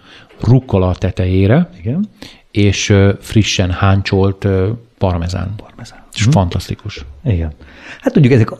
rukkola 0.42 0.88
a 0.88 0.94
tetejére, 0.94 1.70
Igen. 1.78 2.08
és 2.50 2.94
frissen 3.20 3.70
háncsolt 3.70 4.46
parmezán. 4.98 5.54
Parmezán. 5.56 6.01
És 6.14 6.24
hm. 6.24 6.30
fantasztikus. 6.30 7.04
Igen. 7.24 7.52
Hát 8.00 8.12
tudjuk, 8.12 8.32
ezek 8.32 8.50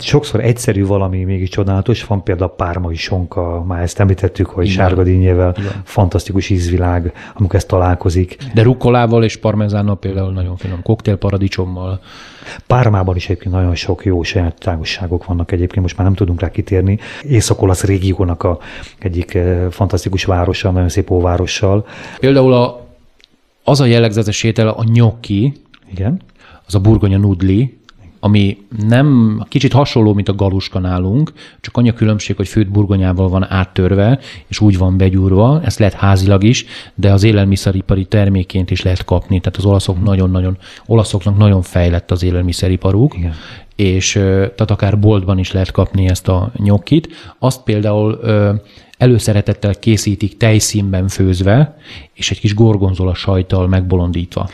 sokszor 0.00 0.40
egyszerű 0.40 0.86
valami 0.86 1.24
mégis 1.24 1.48
csodálatos. 1.48 2.04
Van 2.04 2.22
például 2.22 2.50
a 2.50 2.54
pármai 2.54 2.96
sonka, 2.96 3.64
már 3.64 3.82
ezt 3.82 4.00
említettük, 4.00 4.46
hogy 4.46 4.64
Igen. 4.64 4.76
sárga 4.76 5.02
dinnyével, 5.02 5.56
fantasztikus 5.84 6.50
ízvilág, 6.50 7.12
amikor 7.34 7.54
ez 7.54 7.64
találkozik. 7.64 8.36
De 8.54 8.62
rukkolával 8.62 9.24
és 9.24 9.36
parmezánnal 9.36 9.98
például 9.98 10.32
nagyon 10.32 10.56
finom, 10.56 10.82
koktélparadicsommal. 10.82 12.00
Pármában 12.66 13.16
is 13.16 13.24
egyébként 13.24 13.54
nagyon 13.54 13.74
sok 13.74 14.04
jó 14.04 14.22
sajátságosságok 14.22 15.24
vannak 15.24 15.52
egyébként, 15.52 15.82
most 15.82 15.96
már 15.96 16.06
nem 16.06 16.16
tudunk 16.16 16.40
rá 16.40 16.50
kitérni. 16.50 16.98
Észak-olasz 17.22 17.84
régiónak 17.84 18.42
a 18.42 18.58
egyik 18.98 19.34
eh, 19.34 19.66
fantasztikus 19.70 20.24
városa, 20.24 20.70
nagyon 20.70 20.88
szép 20.88 21.10
óvárossal. 21.10 21.86
Például 22.18 22.52
a, 22.52 22.86
az 23.64 23.80
a 23.80 23.84
jellegzetes 23.84 24.42
étel 24.42 24.68
a 24.68 24.84
nyokki, 24.92 25.64
Igen. 25.92 26.20
Az 26.66 26.74
a 26.74 26.80
burgonya 26.80 27.18
nudli, 27.18 27.78
ami 28.20 28.58
nem 28.88 29.40
kicsit 29.48 29.72
hasonló, 29.72 30.12
mint 30.12 30.28
a 30.28 30.34
galuska 30.34 30.78
nálunk, 30.78 31.32
csak 31.60 31.76
annyi 31.76 31.88
a 31.88 31.92
különbség, 31.92 32.36
hogy 32.36 32.48
főtt 32.48 32.68
burgonyával 32.68 33.28
van 33.28 33.46
áttörve, 33.50 34.18
és 34.46 34.60
úgy 34.60 34.78
van 34.78 34.96
begyúrva, 34.96 35.60
ezt 35.64 35.78
lehet 35.78 35.94
házilag 35.94 36.44
is, 36.44 36.64
de 36.94 37.12
az 37.12 37.22
élelmiszeripari 37.22 38.04
terméként 38.04 38.70
is 38.70 38.82
lehet 38.82 39.04
kapni, 39.04 39.40
tehát 39.40 39.58
az 39.58 39.64
olaszok 39.64 40.04
nagyon-nagyon, 40.04 40.56
olaszoknak 40.86 41.36
nagyon 41.36 41.62
fejlett 41.62 42.10
az 42.10 42.22
élelmiszeriparuk, 42.22 43.14
Igen. 43.16 43.32
és 43.76 44.12
tehát 44.12 44.70
akár 44.70 44.98
boltban 44.98 45.38
is 45.38 45.52
lehet 45.52 45.70
kapni 45.70 46.08
ezt 46.08 46.28
a 46.28 46.52
nyokit. 46.56 47.08
Azt 47.38 47.62
például 47.62 48.20
előszeretettel 48.98 49.74
készítik 49.74 50.36
tejszínben 50.36 51.08
főzve, 51.08 51.76
és 52.14 52.30
egy 52.30 52.40
kis 52.40 52.54
gorgonzola 52.54 53.14
sajtal 53.14 53.68
megbolondítva. 53.68 54.48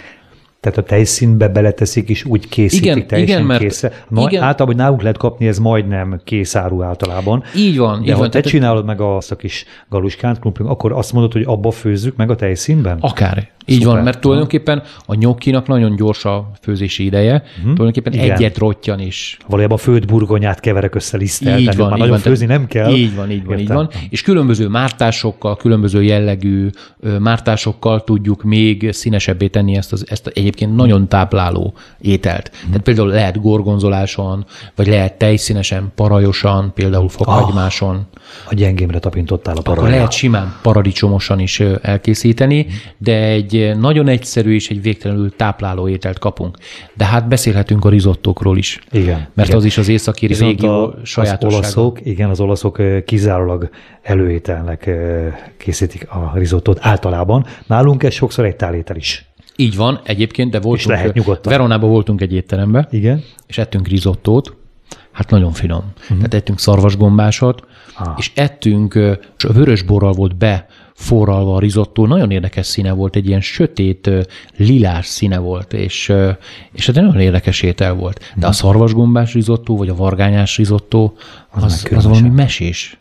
Tehát 0.63 0.79
a 0.79 0.83
tejszínbe 0.83 1.49
beleteszik, 1.49 2.09
és 2.09 2.25
úgy 2.25 2.49
készítik 2.49 2.85
igen, 2.85 3.07
teljesen 3.07 3.37
igen, 3.37 3.47
mert 3.47 3.61
kész. 3.61 3.85
Ma, 4.09 4.27
igen. 4.31 4.43
Általában, 4.43 4.77
nálunk 4.77 5.01
lehet 5.01 5.17
kapni, 5.17 5.47
ez 5.47 5.59
majdnem 5.59 6.21
készáru 6.25 6.83
általában. 6.83 7.43
Így 7.57 7.79
van. 7.79 7.99
De 7.99 8.05
így 8.05 8.13
ha 8.13 8.19
van, 8.19 8.25
te 8.25 8.31
tehát 8.31 8.47
csinálod 8.47 8.85
meg 8.85 9.01
azt 9.01 9.31
a 9.31 9.37
kis 9.37 9.65
galuskát, 9.89 10.39
krumpling, 10.39 10.71
akkor 10.71 10.93
azt 10.93 11.13
mondod, 11.13 11.33
hogy 11.33 11.43
abba 11.47 11.71
főzzük 11.71 12.17
meg 12.17 12.31
a 12.31 12.35
tejszínben? 12.35 12.99
Akár. 13.01 13.51
Így 13.67 13.81
Szuper. 13.81 13.95
van, 13.95 14.05
mert 14.05 14.21
tulajdonképpen 14.21 14.83
a 15.07 15.15
nyokkinak 15.15 15.67
nagyon 15.67 15.97
gyors 15.97 16.25
a 16.25 16.51
főzési 16.61 17.05
ideje, 17.05 17.43
hmm. 17.55 17.63
tulajdonképpen 17.63 18.13
Igen. 18.13 18.31
egyet 18.31 18.59
rottyan 18.59 19.01
is. 19.01 19.39
Valójában 19.47 19.79
főtt 19.79 20.07
burgonyát 20.07 20.61
keverek 20.61 20.95
össze 20.95 21.17
lisztel, 21.17 21.59
így 21.59 21.77
van, 21.77 21.77
már 21.77 21.93
így 21.93 21.99
nagyon 21.99 22.09
van, 22.09 22.19
főzni 22.19 22.47
nem 22.47 22.67
kell. 22.67 22.93
Így 22.93 23.15
van, 23.15 23.31
így 23.31 23.45
van, 23.45 23.59
így 23.59 23.69
van. 23.69 23.91
És 24.11 24.23
különböző 24.23 24.69
mártásokkal, 24.69 25.57
különböző 25.57 26.03
jellegű 26.03 26.69
mártásokkal 27.19 28.05
tudjuk 28.05 28.43
még 28.43 28.93
színesebbé 28.93 29.47
tenni 29.47 29.77
ezt, 29.77 29.93
az, 29.93 30.07
ezt 30.09 30.27
egyébként 30.27 30.52
nagyon 30.59 31.09
tápláló 31.09 31.73
ételt. 32.01 32.49
Hmm. 32.49 32.71
Tehát 32.71 32.83
például 32.83 33.09
lehet 33.09 33.41
gorgonzoláson, 33.41 34.45
vagy 34.75 34.87
lehet 34.87 35.19
tejszínesen, 35.19 35.93
parajosan, 35.95 36.73
például 36.75 37.09
fokhagymáson. 37.09 37.95
Oh, 37.95 38.03
a 38.51 38.55
gyengémre 38.55 38.99
tapintottál 38.99 39.57
a 39.57 39.61
parajra. 39.61 39.83
Akkor 39.83 39.95
lehet 39.95 40.13
simán 40.13 40.55
paradicsomosan 40.63 41.39
is 41.39 41.61
elkészíteni, 41.83 42.63
hmm. 42.63 42.73
de 42.99 43.23
egy 43.25 43.77
nagyon 43.79 44.09
egyszerű 44.09 44.55
és 44.55 44.71
egy 44.71 44.83
végtelenül 44.83 45.37
tápláló 45.37 45.89
ételt 45.89 46.19
kapunk. 46.19 46.57
De 46.95 47.05
hát 47.05 47.29
beszélhetünk 47.29 47.85
a 47.85 47.89
rizottókról 47.89 48.59
is. 48.59 48.79
Igen. 48.91 49.29
Mert 49.35 49.49
igen. 49.49 49.61
az 49.61 49.65
is 49.65 49.79
az 49.79 49.89
északi 49.89 50.27
régió 50.27 50.71
a, 50.71 50.95
sajátossága. 51.03 51.67
Az 51.67 51.77
olaszok, 51.77 52.07
igen, 52.07 52.31
az 52.31 52.41
olaszok 52.41 52.83
kizárólag 53.05 53.71
előételnek 54.03 54.91
készítik 55.57 56.11
a 56.11 56.33
rizottót 56.35 56.79
általában. 56.81 57.47
Nálunk 57.67 58.03
ez 58.03 58.13
sokszor 58.13 58.45
egy 58.45 58.57
tálétel 58.57 58.97
is. 58.97 59.32
Így 59.63 59.77
van, 59.77 60.01
egyébként, 60.05 60.51
de 60.51 60.61
voltunk, 60.61 60.81
és 60.81 60.87
lehet 60.87 61.15
nyugodtan. 61.15 61.53
Veronában 61.53 61.91
voltunk 61.91 62.21
egy 62.21 62.33
étterembe, 62.33 62.89
Igen. 62.91 63.23
és 63.47 63.59
ettünk 63.59 63.89
rizottót, 63.89 64.57
hát 65.13 65.31
nagyon 65.31 65.53
finom. 65.53 65.93
Uh-huh. 66.01 66.17
Tehát 66.17 66.35
ettünk 66.35 66.59
szarvasgombásot, 66.59 67.67
ah. 67.97 68.15
és 68.19 68.33
ettünk, 68.35 68.95
és 69.39 69.45
a 69.45 69.53
vörös 69.53 69.83
borral 69.83 70.13
volt 70.13 70.37
be 70.37 70.67
forralva 70.95 71.55
a 71.55 71.59
rizottó, 71.59 72.07
nagyon 72.07 72.31
érdekes 72.31 72.67
színe 72.67 72.93
volt, 72.93 73.17
egy 73.17 73.29
ilyen 73.29 73.41
sötét, 73.41 74.11
lilás 74.57 75.07
színe 75.07 75.39
volt, 75.39 75.73
és, 75.73 76.13
és 76.73 76.89
ez 76.89 76.97
egy 76.97 77.03
nagyon 77.03 77.21
érdekes 77.21 77.63
étel 77.63 77.95
volt. 77.95 78.33
De 78.37 78.47
a 78.47 78.53
szarvasgombás 78.53 79.33
rizottó, 79.33 79.77
vagy 79.77 79.89
a 79.89 79.95
vargányás 79.95 80.57
rizottó, 80.57 81.17
az, 81.51 81.63
az, 81.63 81.87
az 81.95 82.05
valami 82.05 82.29
mesés. 82.29 82.97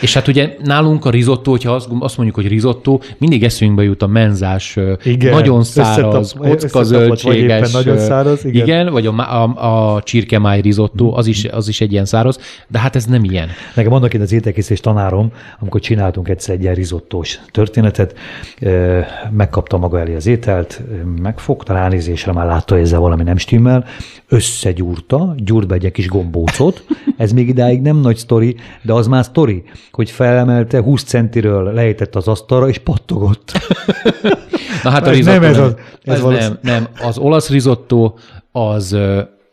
És 0.00 0.14
hát 0.14 0.28
ugye 0.28 0.56
nálunk 0.64 1.04
a 1.04 1.10
risotto, 1.10 1.50
hogyha 1.50 1.72
azt, 1.72 1.88
azt 1.98 2.16
mondjuk, 2.16 2.36
hogy 2.36 2.48
risotto, 2.48 2.98
mindig 3.18 3.44
eszünkbe 3.44 3.82
jut 3.82 4.02
a 4.02 4.06
menzás, 4.06 4.78
igen, 5.04 5.34
nagyon 5.34 5.64
száraz, 5.64 6.32
kocka 6.32 6.82
zöldséges. 6.82 7.72
Nagyon 7.72 7.98
száraz, 7.98 8.44
igen. 8.44 8.66
igen 8.66 8.92
vagy 8.92 9.06
a, 9.06 9.12
a, 9.42 9.94
a 9.94 10.02
csirkemáj 10.02 10.60
risotto, 10.60 11.12
az 11.16 11.26
is, 11.26 11.44
az 11.44 11.68
is 11.68 11.80
egy 11.80 11.92
ilyen 11.92 12.04
száraz, 12.04 12.38
de 12.68 12.78
hát 12.78 12.96
ez 12.96 13.04
nem 13.04 13.24
ilyen. 13.24 13.48
Nekem 13.74 13.92
annak 13.92 14.14
itt 14.14 14.20
az 14.20 14.32
ételkészítés 14.32 14.80
tanárom, 14.80 15.32
amikor 15.60 15.80
csináltunk 15.80 16.28
egyszer 16.28 16.54
egy 16.54 16.62
ilyen 16.62 16.74
rizottós 16.74 17.40
történetet, 17.50 18.14
megkapta 19.30 19.78
maga 19.78 20.00
elé 20.00 20.14
az 20.14 20.26
ételt, 20.26 20.82
megfogta, 21.22 21.72
ránézésre 21.72 22.32
már 22.32 22.46
látta, 22.46 22.74
hogy 22.74 22.82
ezzel 22.82 23.00
valami 23.00 23.22
nem 23.22 23.36
stimmel, 23.36 23.84
összegyúrta, 24.28 25.34
gyúrt 25.36 25.66
be 25.66 25.74
egy 25.74 25.90
kis 25.90 26.08
gombócot, 26.08 26.84
ez 27.16 27.32
még 27.32 27.48
idáig 27.48 27.80
nem 27.80 27.96
nagy 27.96 28.16
sztori, 28.16 28.56
de 28.82 28.92
az 28.92 29.06
már 29.06 29.24
sztori, 29.24 29.64
hogy 29.90 30.10
felemelte 30.10 30.80
20 30.80 31.02
centiről, 31.02 31.72
lejtett 31.72 32.14
az 32.14 32.28
asztalra, 32.28 32.68
és 32.68 32.78
pattogott. 32.78 33.52
Na 34.84 34.90
hát 34.90 35.06
a 35.06 35.10
risotto 35.10 35.40
nem, 35.40 35.50
ez, 35.50 35.58
az, 35.58 35.74
ez, 36.02 36.22
ez 36.22 36.22
nem, 36.22 36.58
nem. 36.62 36.86
Az 37.02 37.18
olasz 37.18 37.50
risotto 37.50 38.14
az 38.52 38.96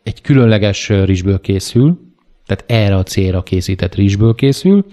egy 0.02 0.20
különleges 0.20 0.88
rizsből 0.88 1.40
készül, 1.40 1.98
tehát 2.46 2.64
erre 2.66 2.96
a 2.96 3.02
célra 3.02 3.42
készített 3.42 3.94
rizsből 3.94 4.34
készül, 4.34 4.84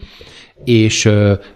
és 0.63 1.09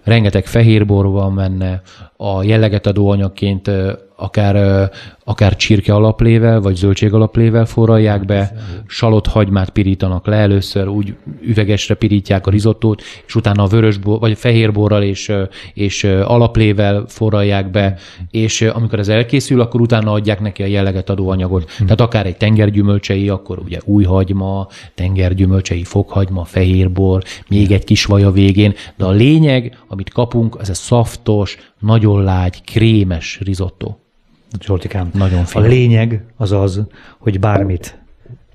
rengeteg 0.04 0.46
fehérbor 0.46 1.06
van 1.06 1.36
benne, 1.36 1.82
a 2.18 2.44
jelleget 2.44 2.88
adó 2.88 3.10
anyagként 3.10 3.72
akár, 4.20 4.90
akár 5.24 5.56
csirke 5.56 5.94
alaplével, 5.94 6.62
vagy 6.62 6.76
zöldség 6.76 7.14
alaplével 7.14 7.66
forralják 7.66 8.26
be, 8.26 8.54
salott 8.88 9.28
hagymát 9.28 9.70
pirítanak 9.70 10.28
le 10.28 10.36
először, 10.36 10.88
úgy 10.88 11.16
üvegesre 11.42 11.96
pirítják 11.96 12.48
a 12.48 12.50
rizottót, 12.50 13.02
és 13.26 13.36
utána 13.36 13.64
a 13.64 13.68
vörös 13.68 13.96
vagy 14.04 14.32
a 14.32 14.36
fehérborral 14.36 15.04
és, 15.04 15.32
és 15.74 16.04
alaplével 16.04 17.04
forralják 17.08 17.72
be, 17.72 17.98
és 18.32 18.62
amikor 18.62 19.00
ez 19.00 19.08
elkészül, 19.08 19.62
akkor 19.62 19.82
utána 19.82 20.12
adják 20.12 20.40
neki 20.40 20.64
a 20.64 20.66
jelleget 20.66 21.10
adó 21.10 21.30
anyagot. 21.30 21.72
Hmm. 21.72 21.86
Tehát 21.86 22.02
akár 22.02 22.26
egy 22.26 22.38
tengergyümölcsei, 22.38 23.30
akkor 23.30 23.60
ugye 23.60 23.80
új 23.86 24.04
hagyma, 24.04 24.68
tengergyümölcsei, 24.96 25.84
fokhagyma, 25.84 26.44
fehérbor, 26.44 27.24
még 27.48 27.72
egy 27.72 27.84
kis 27.84 28.06
vaj 28.06 28.24
a 28.24 28.32
végén, 28.32 28.74
de 28.96 29.06
a 29.06 29.12
lényeg, 29.12 29.78
amit 29.88 30.10
kapunk, 30.10 30.56
az 30.60 30.70
a 30.70 30.74
szaftos, 30.74 31.58
nagyon 31.80 32.24
lágy, 32.24 32.64
krémes 32.64 33.40
rizottó. 33.44 34.00
Zsoltikám, 34.62 35.10
Nagyon 35.14 35.46
finom. 35.46 35.68
a 35.68 35.72
lényeg 35.72 36.24
az 36.38 36.52
az, 36.52 36.82
hogy 37.18 37.40
bármit 37.40 38.00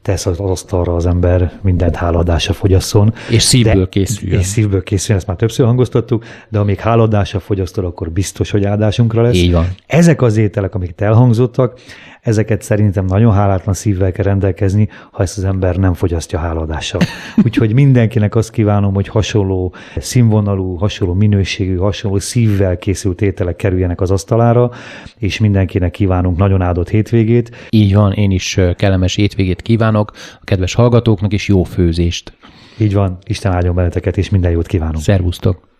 tesz 0.02 0.26
az 0.26 0.38
asztalra 0.38 0.94
az 0.94 1.06
ember, 1.06 1.52
mindent 1.60 1.96
háladása 1.96 2.52
fogyasszon. 2.52 3.14
És 3.30 3.42
szívből 3.42 3.88
készül. 3.88 4.32
És 4.32 4.46
szívből 4.46 4.82
készül, 4.82 5.16
ezt 5.16 5.26
már 5.26 5.36
többször 5.36 5.66
hangoztattuk, 5.66 6.24
de 6.48 6.58
amíg 6.58 6.78
háladása 6.78 7.40
fogyasztol, 7.40 7.84
akkor 7.84 8.10
biztos, 8.10 8.50
hogy 8.50 8.64
áldásunkra 8.64 9.22
lesz. 9.22 9.34
Így 9.34 9.52
van. 9.52 9.68
Ezek 9.86 10.22
az 10.22 10.36
ételek, 10.36 10.74
amik 10.74 11.00
elhangzottak, 11.00 11.80
ezeket 12.22 12.62
szerintem 12.62 13.04
nagyon 13.04 13.32
hálátlan 13.32 13.74
szívvel 13.74 14.12
kell 14.12 14.24
rendelkezni, 14.24 14.88
ha 15.10 15.22
ezt 15.22 15.38
az 15.38 15.44
ember 15.44 15.76
nem 15.76 15.94
fogyasztja 15.94 16.38
háladással. 16.38 17.00
Úgyhogy 17.44 17.72
mindenkinek 17.72 18.34
azt 18.34 18.50
kívánom, 18.50 18.94
hogy 18.94 19.08
hasonló 19.08 19.74
színvonalú, 19.96 20.74
hasonló 20.74 21.14
minőségű, 21.14 21.76
hasonló 21.76 22.18
szívvel 22.18 22.78
készült 22.78 23.20
ételek 23.20 23.56
kerüljenek 23.56 24.00
az 24.00 24.10
asztalára, 24.10 24.70
és 25.18 25.38
mindenkinek 25.38 25.90
kívánunk 25.90 26.36
nagyon 26.36 26.62
áldott 26.62 26.88
hétvégét. 26.88 27.50
Így 27.70 27.94
van, 27.94 28.12
én 28.12 28.30
is 28.30 28.60
kellemes 28.76 29.14
hétvégét 29.14 29.62
kívánok 29.62 30.10
a 30.40 30.44
kedves 30.44 30.74
hallgatóknak, 30.74 31.32
és 31.32 31.48
jó 31.48 31.62
főzést. 31.62 32.32
Így 32.78 32.94
van, 32.94 33.18
Isten 33.24 33.52
áldjon 33.52 33.74
benneteket, 33.74 34.16
és 34.16 34.30
minden 34.30 34.50
jót 34.50 34.66
kívánunk. 34.66 35.02
Szervusztok! 35.02 35.71